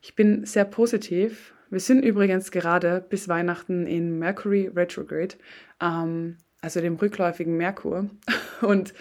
Ich 0.01 0.17
bin 0.17 0.45
sehr 0.45 0.65
positiv 0.65 1.55
wir 1.73 1.81
sind 1.81 2.05
übrigens 2.05 2.51
gerade 2.51 3.05
bis 3.09 3.29
Weihnachten 3.29 3.87
in 3.87 4.19
Mercury 4.19 4.71
Retrograde, 4.75 5.37
ähm, 5.81 6.37
also 6.61 6.83
dem 6.83 6.97
rückläufigen 6.97 7.57
Merkur. 7.57 8.11
Und 8.61 8.93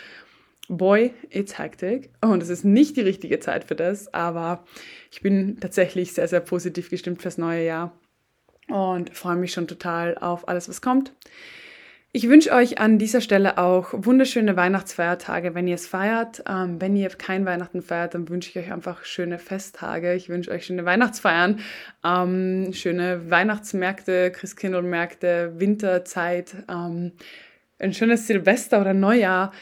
boy, 0.69 1.13
it's 1.29 1.57
hectic. 1.57 2.11
Und 2.21 2.41
es 2.41 2.47
ist 2.47 2.63
nicht 2.63 2.95
die 2.95 3.01
richtige 3.01 3.41
Zeit 3.41 3.65
für 3.65 3.75
das, 3.75 4.13
aber 4.13 4.63
ich 5.11 5.21
bin 5.21 5.59
tatsächlich 5.59 6.13
sehr, 6.13 6.29
sehr 6.29 6.39
positiv 6.39 6.89
gestimmt 6.89 7.21
fürs 7.21 7.37
neue 7.37 7.65
Jahr 7.65 7.91
und 8.69 9.15
freue 9.17 9.35
mich 9.35 9.51
schon 9.51 9.67
total 9.67 10.17
auf 10.17 10.47
alles, 10.47 10.69
was 10.69 10.81
kommt. 10.81 11.13
Ich 12.13 12.27
wünsche 12.27 12.51
euch 12.51 12.77
an 12.77 12.99
dieser 12.99 13.21
Stelle 13.21 13.57
auch 13.57 13.93
wunderschöne 13.93 14.57
Weihnachtsfeiertage, 14.57 15.55
wenn 15.55 15.65
ihr 15.67 15.75
es 15.75 15.87
feiert. 15.87 16.43
Ähm, 16.45 16.81
wenn 16.81 16.97
ihr 16.97 17.07
kein 17.07 17.45
Weihnachten 17.45 17.81
feiert, 17.81 18.15
dann 18.15 18.27
wünsche 18.27 18.49
ich 18.49 18.57
euch 18.57 18.73
einfach 18.73 19.05
schöne 19.05 19.39
Festtage. 19.39 20.13
Ich 20.13 20.27
wünsche 20.27 20.51
euch 20.51 20.65
schöne 20.65 20.83
Weihnachtsfeiern, 20.83 21.61
ähm, 22.03 22.73
schöne 22.73 23.29
Weihnachtsmärkte, 23.29 24.31
Christkindlmärkte, 24.31 25.53
Winterzeit, 25.57 26.53
ähm, 26.69 27.13
ein 27.79 27.93
schönes 27.93 28.27
Silvester 28.27 28.81
oder 28.81 28.93
Neujahr 28.93 29.53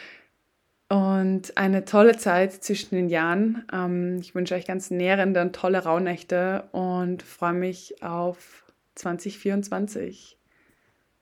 und 0.90 1.56
eine 1.56 1.86
tolle 1.86 2.18
Zeit 2.18 2.52
zwischen 2.64 2.96
den 2.96 3.10
Jahren. 3.10 3.64
Ähm, 3.72 4.18
ich 4.22 4.34
wünsche 4.34 4.56
euch 4.56 4.66
ganz 4.66 4.90
nährende 4.90 5.42
und 5.42 5.56
tolle 5.56 5.84
Rauhnächte 5.84 6.68
und 6.72 7.22
freue 7.22 7.54
mich 7.54 8.02
auf 8.02 8.66
2024. 8.96 10.40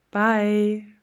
Bye. 0.09 0.96